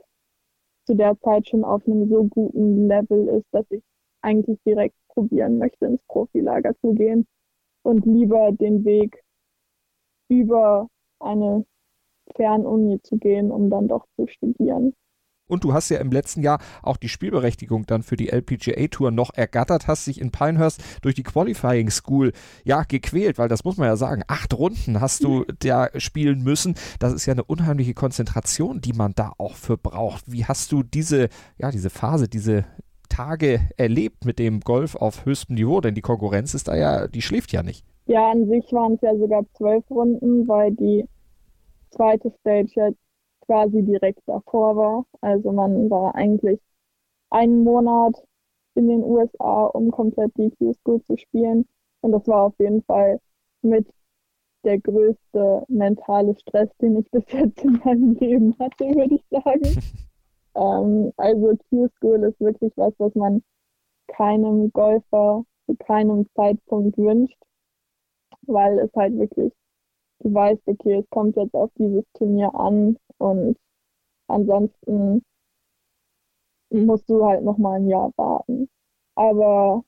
zu 0.87 0.95
der 0.95 1.19
Zeit 1.21 1.49
schon 1.49 1.65
auf 1.65 1.87
einem 1.87 2.09
so 2.09 2.25
guten 2.25 2.89
Level 2.89 3.29
ist, 3.29 3.47
dass 3.53 3.65
ich 3.71 3.83
eigentlich 4.21 4.59
direkt 4.67 4.97
probieren 5.09 5.59
möchte, 5.59 5.87
ins 5.87 6.03
Profilager 6.09 6.75
zu 6.81 6.93
gehen 6.93 7.27
und 7.83 8.05
lieber 8.05 8.53
den 8.53 8.85
Weg 8.85 9.23
über 10.29 10.89
eine 11.21 11.65
Fernuni 12.35 13.01
zu 13.03 13.17
gehen, 13.17 13.51
um 13.51 13.71
dann 13.71 13.89
doch 13.89 14.07
zu 14.17 14.27
studieren. 14.27 14.95
Und 15.53 15.65
du 15.65 15.75
hast 15.75 15.91
ja 15.91 15.99
im 15.99 16.11
letzten 16.11 16.41
Jahr 16.41 16.61
auch 16.83 16.97
die 16.97 17.11
Spielberechtigung 17.11 17.85
dann 17.85 18.03
für 18.03 18.17
die 18.17 18.31
LPGA 18.31 18.87
Tour 18.89 19.11
noch 19.11 19.35
ergattert, 19.35 19.87
hast 19.87 20.07
dich 20.07 20.19
in 20.19 20.31
Pinehurst 20.31 20.83
durch 21.03 21.15
die 21.15 21.23
Qualifying 21.23 21.91
School 21.91 22.33
ja 22.65 22.85
gequält, 22.85 23.37
weil 23.37 23.51
das 23.51 23.63
muss 23.63 23.77
man 23.77 23.87
ja 23.87 23.97
sagen, 23.97 24.23
acht 24.29 24.55
Runden 24.55 25.03
hast 25.03 25.23
du 25.25 25.45
da 25.59 25.91
spielen 25.97 26.43
müssen. 26.43 26.75
Das 27.01 27.13
ist 27.13 27.27
ja 27.27 27.33
eine 27.33 27.45
unheimliche 27.45 27.93
Konzentration, 27.93 28.81
die 28.81 28.95
man 28.95 29.13
da 29.15 29.33
auch 29.37 29.55
für 29.57 29.77
braucht. 29.77 30.25
Wie 30.27 30.47
hast 30.47 30.73
du 30.73 30.83
diese, 30.83 31.29
ja, 31.59 31.71
diese 31.71 31.91
Phase, 31.91 32.29
diese 32.29 32.65
Tage 33.11 33.69
erlebt 33.77 34.25
mit 34.25 34.39
dem 34.39 34.61
Golf 34.61 34.95
auf 34.95 35.27
höchstem 35.27 35.57
Niveau? 35.57 35.83
Denn 35.83 35.95
die 35.95 36.01
Konkurrenz 36.01 36.55
ist 36.55 36.69
da 36.69 36.75
ja, 36.75 37.09
die 37.09 37.21
schläft 37.21 37.53
ja 37.53 37.63
nicht. 37.63 37.85
Ja, 38.07 38.31
an 38.31 38.49
sich 38.49 38.73
waren 38.73 38.95
es 38.95 39.03
ja 39.03 39.15
sogar 39.19 39.45
zwölf 39.59 39.85
Runden, 39.91 40.49
weil 40.49 40.73
die 40.73 41.05
zweite 41.91 42.33
Stage 42.41 42.71
ja 42.75 42.89
quasi 43.47 43.83
direkt 43.83 44.23
davor 44.27 44.77
war. 44.77 45.07
Also 45.21 45.53
man 45.53 45.91
war 45.91 46.15
eigentlich 46.15 46.61
einen 47.31 47.65
Monat 47.65 48.17
in 48.75 48.89
den 48.89 49.05
USA, 49.05 49.65
um 49.67 49.91
komplett 49.91 50.33
die 50.37 50.51
Q-School 50.51 51.03
zu 51.03 51.17
spielen. 51.17 51.67
Und 52.01 52.13
das 52.13 52.27
war 52.27 52.43
auf 52.45 52.55
jeden 52.59 52.83
Fall 52.85 53.21
mit 53.63 53.87
der 54.65 54.79
größte 54.81 55.65
mentale 55.69 56.35
Stress, 56.39 56.71
den 56.81 56.99
ich 56.99 57.11
bis 57.11 57.25
jetzt 57.33 57.65
in 57.65 57.81
meinem 57.85 58.15
Leben 58.15 58.57
hatte, 58.59 58.85
würde 58.85 59.15
ich 59.17 59.25
sagen. 59.31 59.63
ähm, 60.55 61.13
also 61.17 61.57
Q-School 61.69 62.25
ist 62.25 62.41
wirklich 62.41 62.73
was, 62.77 62.95
was 62.99 63.15
man 63.15 63.43
keinem 64.09 64.73
Golfer 64.73 65.45
zu 65.67 65.77
keinem 65.77 66.27
Zeitpunkt 66.35 66.99
wünscht, 66.99 67.39
weil 68.43 68.79
es 68.81 68.91
halt 68.95 69.17
wirklich 69.17 69.53
du 70.23 70.33
weißt, 70.33 70.63
okay, 70.67 71.01
es 71.01 71.11
kommt 71.11 71.37
jetzt 71.37 71.55
auf 71.55 71.71
dieses 71.79 72.05
Turnier 72.15 72.55
an 72.55 72.97
und 73.23 73.57
ansonsten 74.29 75.23
musst 76.71 77.09
du 77.09 77.25
halt 77.25 77.45
noch 77.45 77.59
mal 77.59 77.77
ein 77.77 77.89
Jahr 77.89 78.13
warten. 78.17 78.69
Aber 79.15 79.85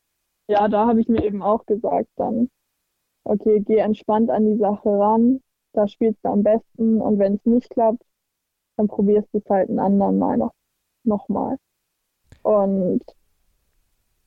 ja, 0.48 0.68
da 0.68 0.86
habe 0.86 1.00
ich 1.00 1.08
mir 1.08 1.24
eben 1.24 1.42
auch 1.42 1.66
gesagt 1.66 2.08
dann, 2.16 2.50
okay, 3.24 3.60
geh 3.60 3.78
entspannt 3.78 4.30
an 4.30 4.44
die 4.46 4.58
Sache 4.58 4.88
ran, 4.88 5.40
da 5.72 5.88
spielst 5.88 6.24
du 6.24 6.28
am 6.30 6.42
besten 6.42 7.00
und 7.00 7.18
wenn 7.18 7.34
es 7.36 7.44
nicht 7.46 7.70
klappt, 7.70 8.02
dann 8.76 8.88
probierst 8.88 9.28
du 9.32 9.38
es 9.38 9.50
halt 9.50 9.68
ein 9.70 9.78
anderen 9.78 10.18
Mal 10.18 10.36
noch, 10.38 10.54
noch. 11.04 11.28
Und 12.42 13.04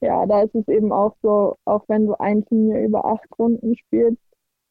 ja, 0.01 0.25
da 0.25 0.41
ist 0.43 0.55
es 0.55 0.67
eben 0.67 0.91
auch 0.91 1.15
so, 1.21 1.55
auch 1.65 1.83
wenn 1.87 2.07
du 2.07 2.19
ein 2.19 2.45
Turnier 2.45 2.81
über 2.83 3.05
acht 3.05 3.27
Runden 3.37 3.75
spielst, 3.77 4.21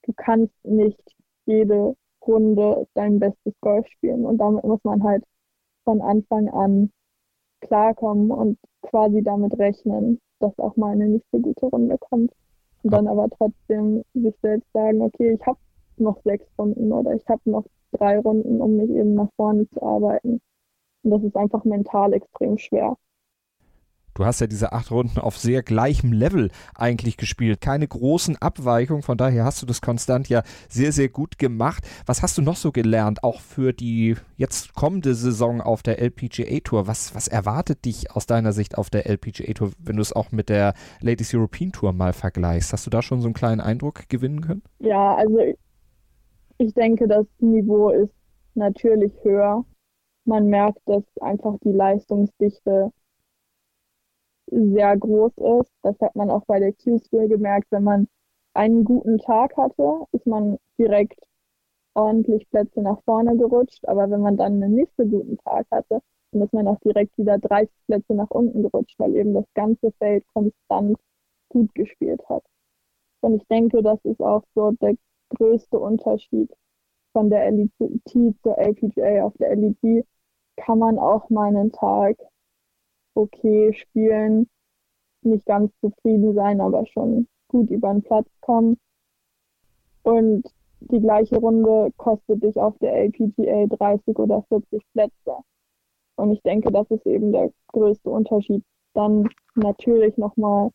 du 0.02 0.12
kannst 0.14 0.54
nicht 0.64 1.00
jede 1.46 1.96
Runde 2.26 2.86
dein 2.94 3.18
bestes 3.18 3.54
Golf 3.60 3.86
spielen. 3.88 4.24
Und 4.24 4.38
damit 4.38 4.64
muss 4.64 4.82
man 4.84 5.02
halt 5.02 5.24
von 5.84 6.00
Anfang 6.00 6.48
an 6.48 6.90
klarkommen 7.60 8.30
und 8.30 8.58
quasi 8.82 9.22
damit 9.22 9.58
rechnen, 9.58 10.20
dass 10.40 10.58
auch 10.58 10.76
mal 10.76 10.92
eine 10.92 11.08
nicht 11.08 11.26
so 11.32 11.38
gute 11.38 11.66
Runde 11.66 11.96
kommt. 11.98 12.32
Und 12.82 12.92
dann 12.92 13.06
aber 13.08 13.28
trotzdem 13.30 14.02
sich 14.14 14.34
selbst 14.42 14.70
sagen, 14.72 15.00
okay, 15.02 15.32
ich 15.32 15.46
habe 15.46 15.58
noch 15.96 16.20
sechs 16.24 16.46
Runden 16.58 16.92
oder 16.92 17.14
ich 17.14 17.26
habe 17.28 17.40
noch 17.44 17.64
drei 17.92 18.18
Runden, 18.18 18.60
um 18.60 18.76
mich 18.76 18.90
eben 18.90 19.14
nach 19.14 19.30
vorne 19.36 19.68
zu 19.70 19.82
arbeiten. 19.82 20.40
Und 21.02 21.10
das 21.10 21.22
ist 21.22 21.36
einfach 21.36 21.64
mental 21.64 22.12
extrem 22.12 22.58
schwer. 22.58 22.96
Du 24.16 24.24
hast 24.24 24.40
ja 24.40 24.46
diese 24.46 24.72
acht 24.72 24.90
Runden 24.90 25.18
auf 25.18 25.36
sehr 25.36 25.62
gleichem 25.62 26.10
Level 26.10 26.50
eigentlich 26.74 27.18
gespielt. 27.18 27.60
Keine 27.60 27.86
großen 27.86 28.36
Abweichungen. 28.38 29.02
Von 29.02 29.18
daher 29.18 29.44
hast 29.44 29.60
du 29.60 29.66
das 29.66 29.82
konstant 29.82 30.30
ja 30.30 30.42
sehr, 30.70 30.92
sehr 30.92 31.10
gut 31.10 31.38
gemacht. 31.38 31.86
Was 32.06 32.22
hast 32.22 32.38
du 32.38 32.42
noch 32.42 32.56
so 32.56 32.72
gelernt, 32.72 33.22
auch 33.22 33.40
für 33.40 33.74
die 33.74 34.16
jetzt 34.38 34.74
kommende 34.74 35.14
Saison 35.14 35.60
auf 35.60 35.82
der 35.82 36.00
LPGA 36.00 36.60
Tour? 36.64 36.86
Was, 36.86 37.14
was 37.14 37.28
erwartet 37.28 37.84
dich 37.84 38.10
aus 38.10 38.24
deiner 38.24 38.52
Sicht 38.52 38.78
auf 38.78 38.88
der 38.88 39.06
LPGA 39.06 39.52
Tour, 39.52 39.72
wenn 39.78 39.96
du 39.96 40.02
es 40.02 40.14
auch 40.14 40.32
mit 40.32 40.48
der 40.48 40.72
Ladies 41.02 41.34
European 41.34 41.72
Tour 41.72 41.92
mal 41.92 42.14
vergleichst? 42.14 42.72
Hast 42.72 42.86
du 42.86 42.90
da 42.90 43.02
schon 43.02 43.20
so 43.20 43.26
einen 43.26 43.34
kleinen 43.34 43.60
Eindruck 43.60 44.08
gewinnen 44.08 44.40
können? 44.40 44.62
Ja, 44.78 45.14
also 45.14 45.40
ich 46.56 46.72
denke, 46.72 47.06
das 47.06 47.26
Niveau 47.38 47.90
ist 47.90 48.14
natürlich 48.54 49.12
höher. 49.22 49.62
Man 50.24 50.46
merkt, 50.46 50.80
dass 50.86 51.04
einfach 51.20 51.56
die 51.62 51.72
Leistungsdichte 51.72 52.90
sehr 54.46 54.96
groß 54.96 55.32
ist. 55.60 55.72
Das 55.82 55.98
hat 56.00 56.14
man 56.16 56.30
auch 56.30 56.44
bei 56.46 56.58
der 56.60 56.72
Q-School 56.72 57.28
gemerkt. 57.28 57.66
Wenn 57.70 57.84
man 57.84 58.08
einen 58.54 58.84
guten 58.84 59.18
Tag 59.18 59.56
hatte, 59.56 60.06
ist 60.12 60.26
man 60.26 60.58
direkt 60.78 61.20
ordentlich 61.94 62.48
Plätze 62.50 62.82
nach 62.82 63.02
vorne 63.04 63.36
gerutscht. 63.36 63.86
Aber 63.88 64.10
wenn 64.10 64.20
man 64.20 64.36
dann 64.36 64.62
einen 64.62 64.74
nicht 64.74 64.92
so 64.96 65.04
guten 65.04 65.38
Tag 65.38 65.66
hatte, 65.70 66.00
dann 66.32 66.42
ist 66.42 66.52
man 66.52 66.68
auch 66.68 66.78
direkt 66.80 67.16
wieder 67.18 67.38
30 67.38 67.74
Plätze 67.86 68.14
nach 68.14 68.30
unten 68.30 68.62
gerutscht, 68.62 68.98
weil 68.98 69.16
eben 69.16 69.34
das 69.34 69.46
ganze 69.54 69.92
Feld 69.98 70.24
konstant 70.32 70.98
gut 71.48 71.74
gespielt 71.74 72.22
hat. 72.28 72.44
Und 73.20 73.36
ich 73.36 73.46
denke, 73.48 73.82
das 73.82 73.98
ist 74.04 74.20
auch 74.20 74.44
so 74.54 74.72
der 74.72 74.94
größte 75.30 75.78
Unterschied 75.78 76.52
von 77.12 77.30
der 77.30 77.50
LET 77.50 77.70
zur 78.42 78.58
LPGA. 78.58 79.24
Auf 79.24 79.34
der 79.38 79.56
LET 79.56 80.06
kann 80.56 80.78
man 80.78 80.98
auch 80.98 81.30
mal 81.30 81.48
einen 81.48 81.72
Tag 81.72 82.16
okay 83.16 83.72
spielen, 83.72 84.48
nicht 85.22 85.46
ganz 85.46 85.72
zufrieden 85.80 86.34
sein, 86.34 86.60
aber 86.60 86.86
schon 86.86 87.28
gut 87.48 87.70
über 87.70 87.92
den 87.92 88.02
Platz 88.02 88.28
kommen. 88.40 88.78
Und 90.02 90.44
die 90.80 91.00
gleiche 91.00 91.38
Runde 91.38 91.90
kostet 91.96 92.42
dich 92.42 92.56
auf 92.60 92.76
der 92.78 92.94
LPGA 92.94 93.66
30 93.66 94.18
oder 94.18 94.44
40 94.48 94.82
Plätze. 94.92 95.36
Und 96.16 96.32
ich 96.32 96.42
denke, 96.42 96.70
das 96.70 96.90
ist 96.90 97.06
eben 97.06 97.32
der 97.32 97.50
größte 97.68 98.08
Unterschied. 98.08 98.62
Dann 98.94 99.28
natürlich 99.54 100.16
nochmal, 100.16 100.70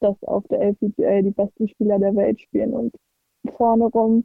dass 0.00 0.22
auf 0.24 0.46
der 0.48 0.60
LPGA 0.60 1.22
die 1.22 1.32
besten 1.32 1.68
Spieler 1.68 1.98
der 1.98 2.14
Welt 2.14 2.40
spielen 2.40 2.72
und 2.72 2.94
vorne 3.56 3.86
rum 3.86 4.24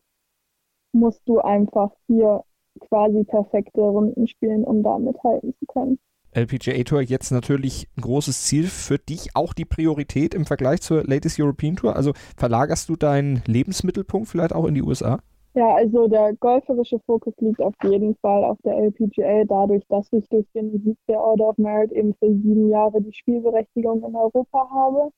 musst 0.93 1.21
du 1.27 1.39
einfach 1.39 1.91
hier 2.07 2.43
quasi 2.79 3.23
perfekte 3.23 3.81
Runden 3.81 4.27
spielen, 4.27 4.63
um 4.63 4.83
da 4.83 4.97
mithalten 4.97 5.53
zu 5.59 5.65
können. 5.65 5.99
LPGA 6.35 6.83
Tour 6.83 7.01
jetzt 7.01 7.31
natürlich 7.31 7.87
ein 7.97 8.01
großes 8.01 8.43
Ziel 8.43 8.65
für 8.65 8.97
dich, 8.97 9.35
auch 9.35 9.53
die 9.53 9.63
Priorität 9.63 10.33
im 10.33 10.45
Vergleich 10.45 10.81
zur 10.81 11.03
Latest 11.05 11.39
European 11.39 11.77
Tour? 11.77 11.95
Also 11.95 12.11
verlagerst 12.35 12.89
du 12.89 12.97
deinen 12.97 13.41
Lebensmittelpunkt 13.47 14.27
vielleicht 14.27 14.53
auch 14.53 14.65
in 14.65 14.75
die 14.75 14.81
USA? 14.81 15.19
Ja, 15.53 15.73
also 15.73 16.09
der 16.09 16.33
golferische 16.35 16.99
Fokus 17.05 17.33
liegt 17.39 17.61
auf 17.61 17.73
jeden 17.83 18.15
Fall 18.17 18.43
auf 18.43 18.57
der 18.65 18.75
LPGA, 18.75 19.45
dadurch, 19.45 19.83
dass 19.87 20.11
ich 20.11 20.27
durch 20.27 20.45
den 20.53 20.77
Sieg 20.83 20.97
der 21.07 21.21
Order 21.21 21.47
of 21.47 21.57
Merit 21.57 21.93
eben 21.93 22.13
für 22.15 22.27
sieben 22.27 22.69
Jahre 22.69 23.01
die 23.01 23.13
Spielberechtigung 23.13 24.03
in 24.03 24.13
Europa 24.13 24.69
habe. 24.69 25.11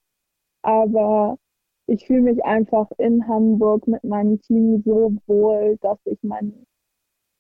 Aber 0.61 1.37
ich 1.87 2.05
fühle 2.05 2.21
mich 2.21 2.45
einfach 2.45 2.91
in 2.99 3.27
Hamburg 3.27 3.87
mit 3.87 4.03
meinem 4.03 4.39
Team 4.41 4.83
so 4.85 5.13
wohl, 5.25 5.79
dass 5.81 5.97
ich 6.05 6.21
meinen 6.21 6.67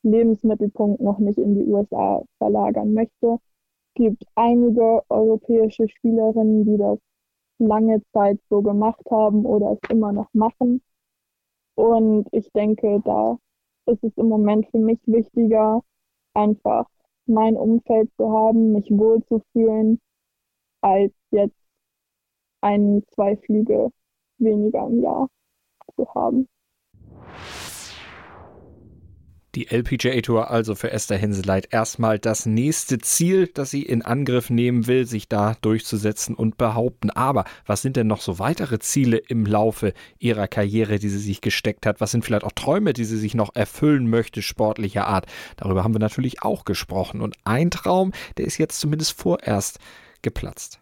Lebensmittelpunkt 0.01 0.99
noch 0.99 1.19
nicht 1.19 1.37
in 1.37 1.53
die 1.53 1.65
USA 1.65 2.23
verlagern 2.39 2.93
möchte 2.93 3.37
gibt 3.97 4.23
einige 4.35 5.01
europäische 5.09 5.89
Spielerinnen, 5.89 6.65
die 6.65 6.77
das 6.77 6.99
lange 7.57 8.03
Zeit 8.13 8.39
so 8.47 8.61
gemacht 8.61 9.01
haben 9.09 9.43
oder 9.43 9.71
es 9.71 9.89
immer 9.89 10.13
noch 10.13 10.31
machen. 10.33 10.83
Und 11.73 12.27
ich 12.31 12.51
denke, 12.51 13.01
da 13.03 13.39
ist 13.87 14.03
es 14.03 14.15
im 14.17 14.27
Moment 14.27 14.67
für 14.69 14.77
mich 14.77 14.99
wichtiger, 15.07 15.83
einfach 16.35 16.85
mein 17.25 17.57
Umfeld 17.57 18.11
zu 18.17 18.31
haben, 18.31 18.73
mich 18.73 18.87
wohlzufühlen, 18.91 19.99
als 20.81 21.11
jetzt 21.31 21.57
ein, 22.61 23.03
zwei 23.15 23.35
Flüge 23.37 23.89
weniger 24.37 24.85
im 24.85 25.01
Jahr 25.01 25.27
zu 25.95 26.07
haben. 26.13 26.47
Die 29.57 29.71
LPGA 29.71 30.21
Tour 30.21 30.51
also 30.51 30.75
für 30.75 30.91
Esther 30.91 31.17
Henseleit 31.17 31.69
erstmal 31.71 32.19
das 32.19 32.45
nächste 32.45 32.99
Ziel, 32.99 33.49
das 33.51 33.71
sie 33.71 33.81
in 33.81 34.03
Angriff 34.03 34.51
nehmen 34.51 34.85
will, 34.85 35.07
sich 35.07 35.29
da 35.29 35.55
durchzusetzen 35.61 36.35
und 36.35 36.59
behaupten. 36.59 37.09
Aber 37.09 37.43
was 37.65 37.81
sind 37.81 37.95
denn 37.95 38.05
noch 38.05 38.21
so 38.21 38.37
weitere 38.37 38.77
Ziele 38.77 39.17
im 39.17 39.47
Laufe 39.47 39.95
ihrer 40.19 40.47
Karriere, 40.47 40.99
die 40.99 41.09
sie 41.09 41.17
sich 41.17 41.41
gesteckt 41.41 41.87
hat? 41.87 41.99
Was 42.01 42.11
sind 42.11 42.23
vielleicht 42.23 42.43
auch 42.43 42.51
Träume, 42.51 42.93
die 42.93 43.03
sie 43.03 43.17
sich 43.17 43.33
noch 43.33 43.55
erfüllen 43.55 44.07
möchte, 44.11 44.43
sportlicher 44.43 45.07
Art? 45.07 45.25
Darüber 45.55 45.83
haben 45.83 45.95
wir 45.95 45.99
natürlich 45.99 46.43
auch 46.43 46.63
gesprochen. 46.63 47.19
Und 47.19 47.35
ein 47.43 47.71
Traum, 47.71 48.11
der 48.37 48.45
ist 48.45 48.59
jetzt 48.59 48.79
zumindest 48.79 49.19
vorerst 49.19 49.79
geplatzt. 50.21 50.81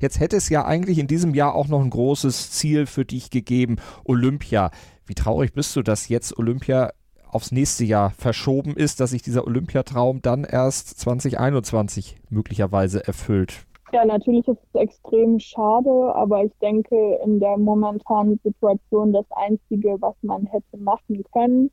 Jetzt 0.00 0.18
hätte 0.18 0.38
es 0.38 0.48
ja 0.48 0.64
eigentlich 0.64 0.98
in 0.98 1.08
diesem 1.08 1.34
Jahr 1.34 1.54
auch 1.54 1.68
noch 1.68 1.82
ein 1.82 1.90
großes 1.90 2.52
Ziel 2.52 2.86
für 2.86 3.04
dich 3.04 3.28
gegeben, 3.28 3.76
Olympia. 4.04 4.70
Wie 5.10 5.14
traurig 5.16 5.52
bist 5.54 5.74
du, 5.74 5.82
dass 5.82 6.08
jetzt 6.08 6.38
Olympia 6.38 6.92
aufs 7.32 7.50
nächste 7.50 7.84
Jahr 7.84 8.10
verschoben 8.10 8.76
ist, 8.76 9.00
dass 9.00 9.10
sich 9.10 9.22
dieser 9.22 9.44
Olympiatraum 9.44 10.22
dann 10.22 10.44
erst 10.44 11.00
2021 11.00 12.14
möglicherweise 12.28 13.04
erfüllt? 13.04 13.66
Ja, 13.92 14.04
natürlich 14.04 14.46
ist 14.46 14.60
es 14.72 14.80
extrem 14.80 15.40
schade, 15.40 15.90
aber 16.14 16.44
ich 16.44 16.52
denke, 16.62 17.18
in 17.24 17.40
der 17.40 17.56
momentanen 17.56 18.38
Situation 18.44 19.12
das 19.12 19.26
Einzige, 19.34 19.96
was 19.98 20.14
man 20.22 20.46
hätte 20.46 20.76
machen 20.76 21.24
können. 21.32 21.72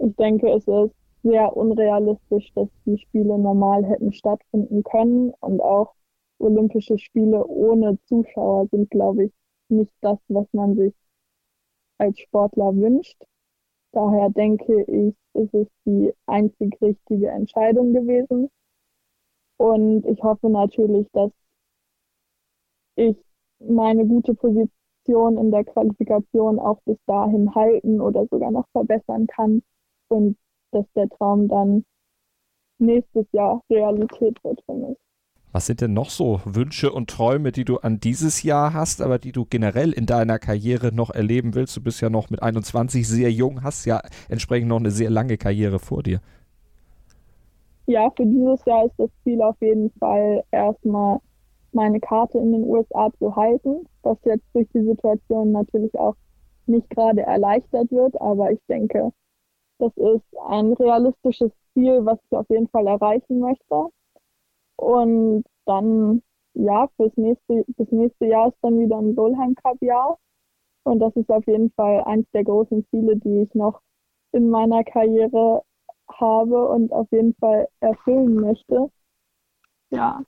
Ich 0.00 0.16
denke, 0.16 0.48
es 0.48 0.66
ist 0.66 0.96
sehr 1.22 1.56
unrealistisch, 1.56 2.50
dass 2.56 2.68
die 2.86 2.98
Spiele 2.98 3.38
normal 3.38 3.84
hätten 3.84 4.12
stattfinden 4.12 4.82
können 4.82 5.32
und 5.38 5.60
auch 5.60 5.94
Olympische 6.40 6.98
Spiele 6.98 7.46
ohne 7.46 8.00
Zuschauer 8.06 8.66
sind, 8.72 8.90
glaube 8.90 9.26
ich, 9.26 9.32
nicht 9.68 9.92
das, 10.00 10.18
was 10.26 10.46
man 10.52 10.74
sich 10.74 10.92
als 11.98 12.18
Sportler 12.18 12.74
wünscht. 12.74 13.22
Daher 13.92 14.30
denke 14.30 14.82
ich, 14.82 15.14
ist 15.34 15.54
es 15.54 15.68
die 15.84 16.12
einzig 16.26 16.76
richtige 16.80 17.28
Entscheidung 17.28 17.92
gewesen. 17.92 18.50
Und 19.56 20.04
ich 20.06 20.22
hoffe 20.22 20.50
natürlich, 20.50 21.06
dass 21.12 21.30
ich 22.96 23.16
meine 23.60 24.06
gute 24.06 24.34
Position 24.34 25.38
in 25.38 25.50
der 25.50 25.64
Qualifikation 25.64 26.58
auch 26.58 26.80
bis 26.84 26.98
dahin 27.06 27.54
halten 27.54 28.00
oder 28.00 28.26
sogar 28.26 28.50
noch 28.50 28.66
verbessern 28.72 29.26
kann 29.26 29.62
und 30.08 30.36
dass 30.72 30.86
der 30.94 31.08
Traum 31.08 31.48
dann 31.48 31.84
nächstes 32.78 33.26
Jahr 33.32 33.62
Realität 33.70 34.42
wird 34.42 34.60
für 34.66 34.74
mich. 34.74 34.98
Was 35.54 35.66
sind 35.66 35.80
denn 35.80 35.92
noch 35.92 36.10
so 36.10 36.40
Wünsche 36.44 36.90
und 36.90 37.08
Träume, 37.08 37.52
die 37.52 37.64
du 37.64 37.76
an 37.76 38.00
dieses 38.00 38.42
Jahr 38.42 38.74
hast, 38.74 39.00
aber 39.00 39.20
die 39.20 39.30
du 39.30 39.44
generell 39.48 39.92
in 39.92 40.04
deiner 40.04 40.40
Karriere 40.40 40.92
noch 40.92 41.10
erleben 41.10 41.54
willst? 41.54 41.76
Du 41.76 41.80
bist 41.80 42.00
ja 42.00 42.10
noch 42.10 42.28
mit 42.28 42.42
21 42.42 43.06
sehr 43.06 43.30
jung, 43.30 43.62
hast 43.62 43.84
ja 43.84 44.02
entsprechend 44.28 44.68
noch 44.68 44.80
eine 44.80 44.90
sehr 44.90 45.10
lange 45.10 45.36
Karriere 45.36 45.78
vor 45.78 46.02
dir. 46.02 46.18
Ja, 47.86 48.10
für 48.16 48.26
dieses 48.26 48.64
Jahr 48.64 48.86
ist 48.86 48.96
das 48.98 49.10
Ziel 49.22 49.40
auf 49.42 49.54
jeden 49.60 49.92
Fall 50.00 50.42
erstmal 50.50 51.20
meine 51.70 52.00
Karte 52.00 52.38
in 52.38 52.50
den 52.50 52.64
USA 52.64 53.12
zu 53.20 53.36
halten, 53.36 53.86
was 54.02 54.18
jetzt 54.24 54.46
durch 54.54 54.66
die 54.74 54.82
Situation 54.82 55.52
natürlich 55.52 55.94
auch 55.96 56.16
nicht 56.66 56.90
gerade 56.90 57.22
erleichtert 57.22 57.92
wird, 57.92 58.20
aber 58.20 58.50
ich 58.50 58.60
denke, 58.68 59.12
das 59.78 59.96
ist 59.98 60.36
ein 60.48 60.72
realistisches 60.72 61.52
Ziel, 61.74 62.04
was 62.04 62.18
ich 62.28 62.36
auf 62.36 62.50
jeden 62.50 62.66
Fall 62.66 62.88
erreichen 62.88 63.38
möchte. 63.38 63.86
Und 64.76 65.44
dann, 65.66 66.22
ja, 66.54 66.88
fürs 66.96 67.16
nächste, 67.16 67.64
das 67.76 67.90
nächste 67.90 68.26
Jahr 68.26 68.48
ist 68.48 68.58
dann 68.62 68.78
wieder 68.78 68.98
ein 68.98 69.14
Solheim 69.14 69.54
Cup 69.56 69.80
Jahr. 69.80 70.18
Und 70.84 70.98
das 71.00 71.14
ist 71.16 71.30
auf 71.30 71.46
jeden 71.46 71.70
Fall 71.72 72.02
eins 72.04 72.26
der 72.32 72.44
großen 72.44 72.86
Ziele, 72.90 73.16
die 73.16 73.42
ich 73.42 73.54
noch 73.54 73.80
in 74.32 74.50
meiner 74.50 74.84
Karriere 74.84 75.62
habe 76.08 76.68
und 76.68 76.92
auf 76.92 77.10
jeden 77.10 77.34
Fall 77.36 77.68
erfüllen 77.80 78.34
möchte. 78.34 78.90
Ja. 79.90 80.22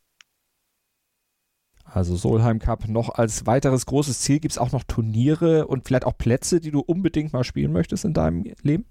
Also 1.84 2.16
Solheim 2.16 2.58
Cup 2.58 2.88
noch 2.88 3.10
als 3.10 3.46
weiteres 3.46 3.86
großes 3.86 4.20
Ziel. 4.20 4.40
Gibt 4.40 4.52
es 4.52 4.58
auch 4.58 4.72
noch 4.72 4.82
Turniere 4.82 5.66
und 5.66 5.84
vielleicht 5.84 6.06
auch 6.06 6.16
Plätze, 6.16 6.60
die 6.60 6.70
du 6.70 6.80
unbedingt 6.80 7.32
mal 7.32 7.44
spielen 7.44 7.72
möchtest 7.72 8.04
in 8.04 8.12
deinem 8.12 8.44
Leben? 8.62 8.86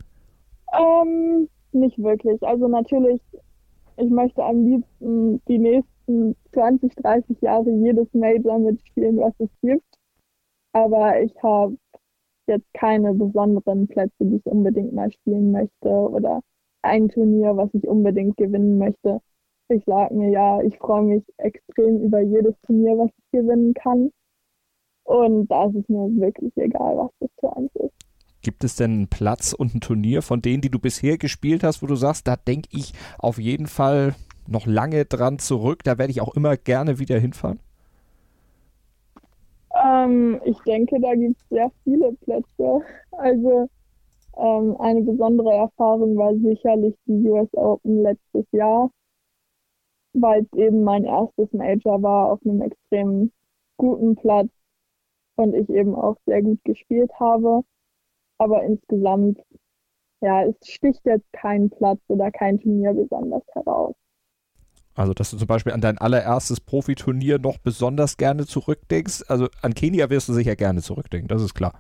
Ähm, 0.74 1.50
nicht 1.72 1.98
wirklich. 1.98 2.42
Also 2.44 2.68
natürlich, 2.68 3.22
ich 3.98 4.10
möchte 4.10 4.44
am 4.44 4.66
liebsten 4.66 5.42
die 5.48 5.60
nächsten 5.60 6.36
20, 6.54 6.96
30 6.96 7.42
Jahre 7.42 7.70
jedes 7.70 8.14
Major 8.14 8.60
mitspielen, 8.60 9.18
was 9.18 9.34
es 9.40 9.50
gibt. 9.62 9.86
Aber 10.74 11.22
ich 11.22 11.34
habe 11.42 11.78
jetzt 12.48 12.72
keine 12.74 13.14
besonderen 13.14 13.88
Plätze, 13.88 14.14
die 14.20 14.38
ich 14.38 14.46
unbedingt 14.46 14.94
mal 14.94 15.12
spielen 15.12 15.52
möchte 15.52 15.90
oder 15.90 16.42
ein 16.82 17.10
Turnier, 17.10 17.56
was 17.58 17.70
ich 17.74 17.88
unbedingt 17.88 18.38
gewinnen 18.38 18.78
möchte. 18.78 19.20
Ich 19.70 19.84
sage 19.86 20.14
mir 20.14 20.30
ja, 20.30 20.62
ich 20.62 20.78
freue 20.78 21.04
mich 21.04 21.24
extrem 21.38 22.02
über 22.02 22.20
jedes 22.20 22.56
Turnier, 22.62 22.98
was 22.98 23.10
ich 23.18 23.40
gewinnen 23.40 23.74
kann. 23.74 24.12
Und 25.06 25.48
da 25.48 25.66
ist 25.68 25.76
es 25.76 25.90
mir 25.90 26.08
wirklich 26.20 26.56
egal, 26.58 26.98
was 26.98 27.12
das 27.20 27.30
für 27.40 27.56
eins 27.56 27.76
ist. 27.76 27.94
Gibt 28.46 28.64
es 28.64 28.76
denn 28.76 28.92
einen 28.92 29.08
Platz 29.08 29.54
und 29.54 29.74
ein 29.74 29.82
Turnier 29.82 30.22
von 30.22 30.40
denen, 30.40 30.62
die 30.62 30.70
du 30.70 30.78
bisher 30.78 31.18
gespielt 31.18 31.64
hast, 31.64 31.82
wo 31.82 31.88
du 31.88 31.96
sagst, 31.96 32.28
da 32.28 32.36
denke 32.36 32.70
ich 32.72 32.94
auf 33.18 33.40
jeden 33.40 33.66
Fall 33.66 34.14
noch 34.48 34.68
lange 34.68 35.06
dran 35.06 35.40
zurück, 35.40 35.84
da 35.84 35.98
werde 35.98 36.12
ich 36.12 36.22
auch 36.22 36.36
immer 36.36 36.56
gerne 36.56 37.00
wieder 37.00 37.18
hinfahren? 37.18 37.60
Ähm, 39.84 40.40
ich 40.46 40.60
denke, 40.60 41.02
da 41.02 41.16
gibt 41.16 41.42
es 41.42 41.50
sehr 41.50 41.72
viele 41.84 42.14
Plätze. 42.24 42.82
Also 43.14 43.68
ähm, 44.38 44.78
eine 44.78 45.02
besondere 45.02 45.52
Erfahrung 45.52 46.16
war 46.16 46.36
sicherlich 46.36 46.94
die 47.08 47.28
US 47.28 47.50
Open 47.54 48.04
letztes 48.04 48.46
Jahr, 48.52 48.92
weil 50.14 50.44
es 50.44 50.60
eben 50.60 50.84
mein 50.84 51.06
erstes 51.06 51.52
Major 51.52 52.00
war 52.04 52.32
auf 52.32 52.40
einem 52.46 52.62
extrem 52.62 53.32
guten 53.78 54.16
Platz 54.16 54.50
und 55.36 55.56
ich 55.56 55.68
eben 55.72 55.96
auch 55.96 56.18
sehr 56.28 56.44
gut 56.44 56.64
gespielt 56.64 57.10
habe. 57.20 57.64
Aber 58.38 58.64
insgesamt, 58.64 59.40
ja, 60.22 60.44
es 60.44 60.56
sticht 60.68 61.02
jetzt 61.06 61.32
kein 61.34 61.70
Platz 61.70 62.00
oder 62.08 62.32
kein 62.32 62.60
Turnier 62.60 62.94
besonders 62.94 63.44
heraus. 63.54 63.96
Also, 64.96 65.14
dass 65.14 65.32
du 65.32 65.38
zum 65.38 65.48
Beispiel 65.48 65.74
an 65.74 65.82
dein 65.82 65.98
allererstes 65.98 66.62
Profiturnier 66.62 67.38
noch 67.38 67.58
besonders 67.58 68.16
gerne 68.16 68.46
zurückdenkst. 68.46 69.26
Also 69.28 69.48
an 69.62 69.74
Kenia 69.74 70.10
wirst 70.10 70.30
du 70.30 70.34
sicher 70.34 70.56
gerne 70.56 70.82
zurückdenken, 70.82 71.28
das 71.28 71.42
ist 71.42 71.54
klar. 71.54 71.74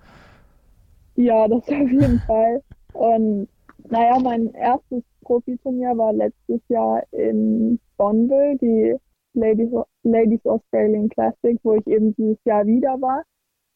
Ja, 1.15 1.47
das 1.47 1.63
auf 1.69 1.69
jeden 1.89 2.19
Fall. 2.19 2.61
Und 2.93 3.47
naja, 3.89 4.19
mein 4.19 4.53
erstes 4.53 5.03
Profiturnier 5.21 5.97
war 5.97 6.11
letztes 6.11 6.61
Jahr 6.67 7.03
in 7.11 7.79
Bonneville, 7.97 8.57
die 8.57 8.95
Ladies, 9.33 9.69
Ladies 10.03 10.45
Australian 10.45 11.09
Classic, 11.09 11.57
wo 11.63 11.75
ich 11.75 11.87
eben 11.87 12.15
dieses 12.15 12.37
Jahr 12.45 12.65
wieder 12.65 12.99
war. 13.01 13.23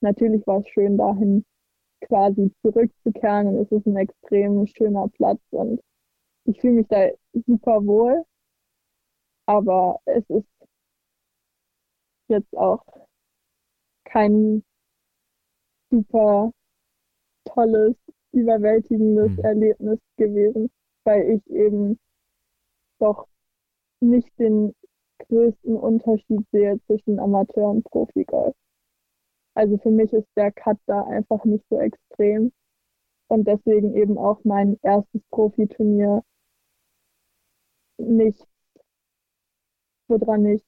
Natürlich 0.01 0.45
war 0.47 0.59
es 0.59 0.67
schön, 0.69 0.97
dahin 0.97 1.45
quasi 2.01 2.51
zurückzukehren 2.61 3.47
und 3.47 3.65
es 3.65 3.71
ist 3.71 3.85
ein 3.85 3.97
extrem 3.97 4.65
schöner 4.67 5.07
Platz 5.09 5.41
und 5.51 5.81
ich 6.45 6.59
fühle 6.61 6.73
mich 6.73 6.87
da 6.87 7.09
super 7.45 7.85
wohl. 7.85 8.25
Aber 9.45 9.99
es 10.05 10.23
ist 10.29 10.47
jetzt 12.27 12.55
auch 12.55 12.83
kein 14.05 14.63
super 15.91 16.51
tolles, 17.45 17.95
überwältigendes 18.31 19.31
mhm. 19.31 19.43
Erlebnis 19.43 19.99
gewesen, 20.17 20.69
weil 21.03 21.31
ich 21.31 21.47
eben 21.49 21.99
doch 22.99 23.27
nicht 24.01 24.37
den 24.39 24.73
größten 25.27 25.75
Unterschied 25.75 26.45
sehe 26.51 26.79
zwischen 26.85 27.19
Amateur 27.19 27.69
und 27.69 27.83
Profi-Golf. 27.83 28.55
Also 29.59 29.77
für 29.79 29.91
mich 29.91 30.13
ist 30.13 30.29
der 30.37 30.53
Cut 30.53 30.77
da 30.85 31.01
einfach 31.07 31.43
nicht 31.43 31.65
so 31.69 31.81
extrem 31.81 32.53
und 33.27 33.45
deswegen 33.45 33.93
eben 33.93 34.17
auch 34.17 34.39
mein 34.45 34.79
erstes 34.83 35.21
Profiturnier 35.31 36.23
nicht, 37.97 38.47
woran 40.07 40.45
ich 40.45 40.61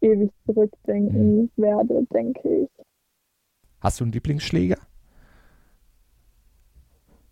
ewig 0.00 0.30
zurückdenken 0.46 1.36
mhm. 1.36 1.50
werde, 1.56 2.06
denke 2.14 2.48
ich. 2.60 2.70
Hast 3.80 3.98
du 3.98 4.04
einen 4.04 4.12
Lieblingsschläger? 4.12 4.78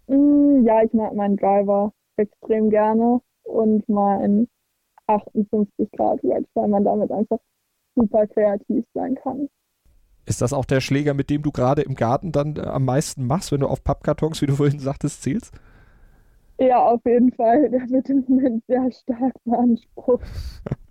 Mm, 0.08 0.64
ja, 0.66 0.82
ich 0.82 0.92
mag 0.92 1.14
meinen 1.14 1.36
Driver 1.36 1.92
extrem 2.16 2.70
gerne 2.70 3.20
und 3.44 3.88
mein 3.88 4.48
58 5.06 5.92
Grad 5.92 6.24
Wedge, 6.24 6.48
weil 6.54 6.66
man 6.66 6.82
damit 6.82 7.12
einfach 7.12 7.38
super 7.94 8.26
kreativ 8.26 8.84
sein 8.94 9.14
kann. 9.14 9.48
Ist 10.30 10.40
das 10.42 10.52
auch 10.52 10.64
der 10.64 10.80
Schläger, 10.80 11.12
mit 11.12 11.28
dem 11.28 11.42
du 11.42 11.50
gerade 11.50 11.82
im 11.82 11.96
Garten 11.96 12.30
dann 12.30 12.54
äh, 12.54 12.60
am 12.60 12.84
meisten 12.84 13.26
machst, 13.26 13.50
wenn 13.50 13.62
du 13.62 13.66
auf 13.66 13.82
Pappkartons, 13.82 14.40
wie 14.40 14.46
du 14.46 14.54
vorhin 14.54 14.78
sagtest, 14.78 15.22
zielst? 15.22 15.52
Ja, 16.60 16.76
auf 16.76 17.00
jeden 17.04 17.32
Fall. 17.32 17.68
Der 17.68 17.80
wird 17.90 18.08
im 18.10 18.24
Moment 18.28 18.64
sehr 18.68 18.92
stark 18.92 19.34
beansprucht. 19.44 20.24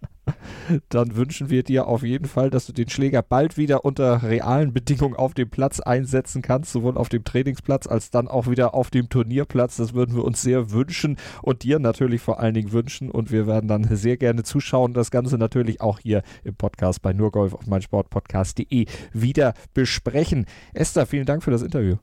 dann 0.89 1.15
wünschen 1.15 1.49
wir 1.49 1.63
dir 1.63 1.87
auf 1.87 2.03
jeden 2.03 2.25
Fall, 2.25 2.49
dass 2.49 2.65
du 2.65 2.73
den 2.73 2.89
Schläger 2.89 3.21
bald 3.21 3.57
wieder 3.57 3.85
unter 3.85 4.23
realen 4.23 4.73
Bedingungen 4.73 5.15
auf 5.15 5.33
dem 5.33 5.49
Platz 5.49 5.79
einsetzen 5.79 6.41
kannst, 6.41 6.71
sowohl 6.71 6.97
auf 6.97 7.09
dem 7.09 7.23
Trainingsplatz 7.23 7.87
als 7.87 8.11
dann 8.11 8.27
auch 8.27 8.47
wieder 8.47 8.73
auf 8.73 8.89
dem 8.89 9.09
Turnierplatz. 9.09 9.77
Das 9.77 9.93
würden 9.93 10.15
wir 10.15 10.23
uns 10.23 10.41
sehr 10.41 10.71
wünschen 10.71 11.17
und 11.41 11.63
dir 11.63 11.79
natürlich 11.79 12.21
vor 12.21 12.39
allen 12.39 12.53
Dingen 12.53 12.71
wünschen. 12.71 13.11
Und 13.11 13.31
wir 13.31 13.47
werden 13.47 13.67
dann 13.67 13.83
sehr 13.83 14.17
gerne 14.17 14.43
zuschauen. 14.43 14.93
Das 14.93 15.11
Ganze 15.11 15.37
natürlich 15.37 15.81
auch 15.81 15.99
hier 15.99 16.23
im 16.43 16.55
Podcast 16.55 17.01
bei 17.01 17.13
nurgolf 17.13 17.53
auf 17.53 17.67
meinsportpodcast.de 17.67 18.85
wieder 19.13 19.53
besprechen. 19.73 20.45
Esther, 20.73 21.05
vielen 21.05 21.25
Dank 21.25 21.43
für 21.43 21.51
das 21.51 21.61
Interview. 21.61 21.95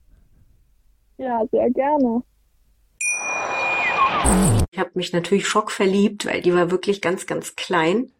Ja, 1.18 1.42
sehr 1.50 1.70
gerne. 1.70 2.22
Ich 4.72 4.78
habe 4.78 4.90
mich 4.94 5.12
natürlich 5.12 5.46
schockverliebt, 5.46 6.26
weil 6.26 6.42
die 6.42 6.54
war 6.54 6.70
wirklich 6.70 7.00
ganz, 7.00 7.26
ganz 7.26 7.56
klein. 7.56 8.10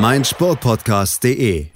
meinsportpodcast.de 0.00 1.75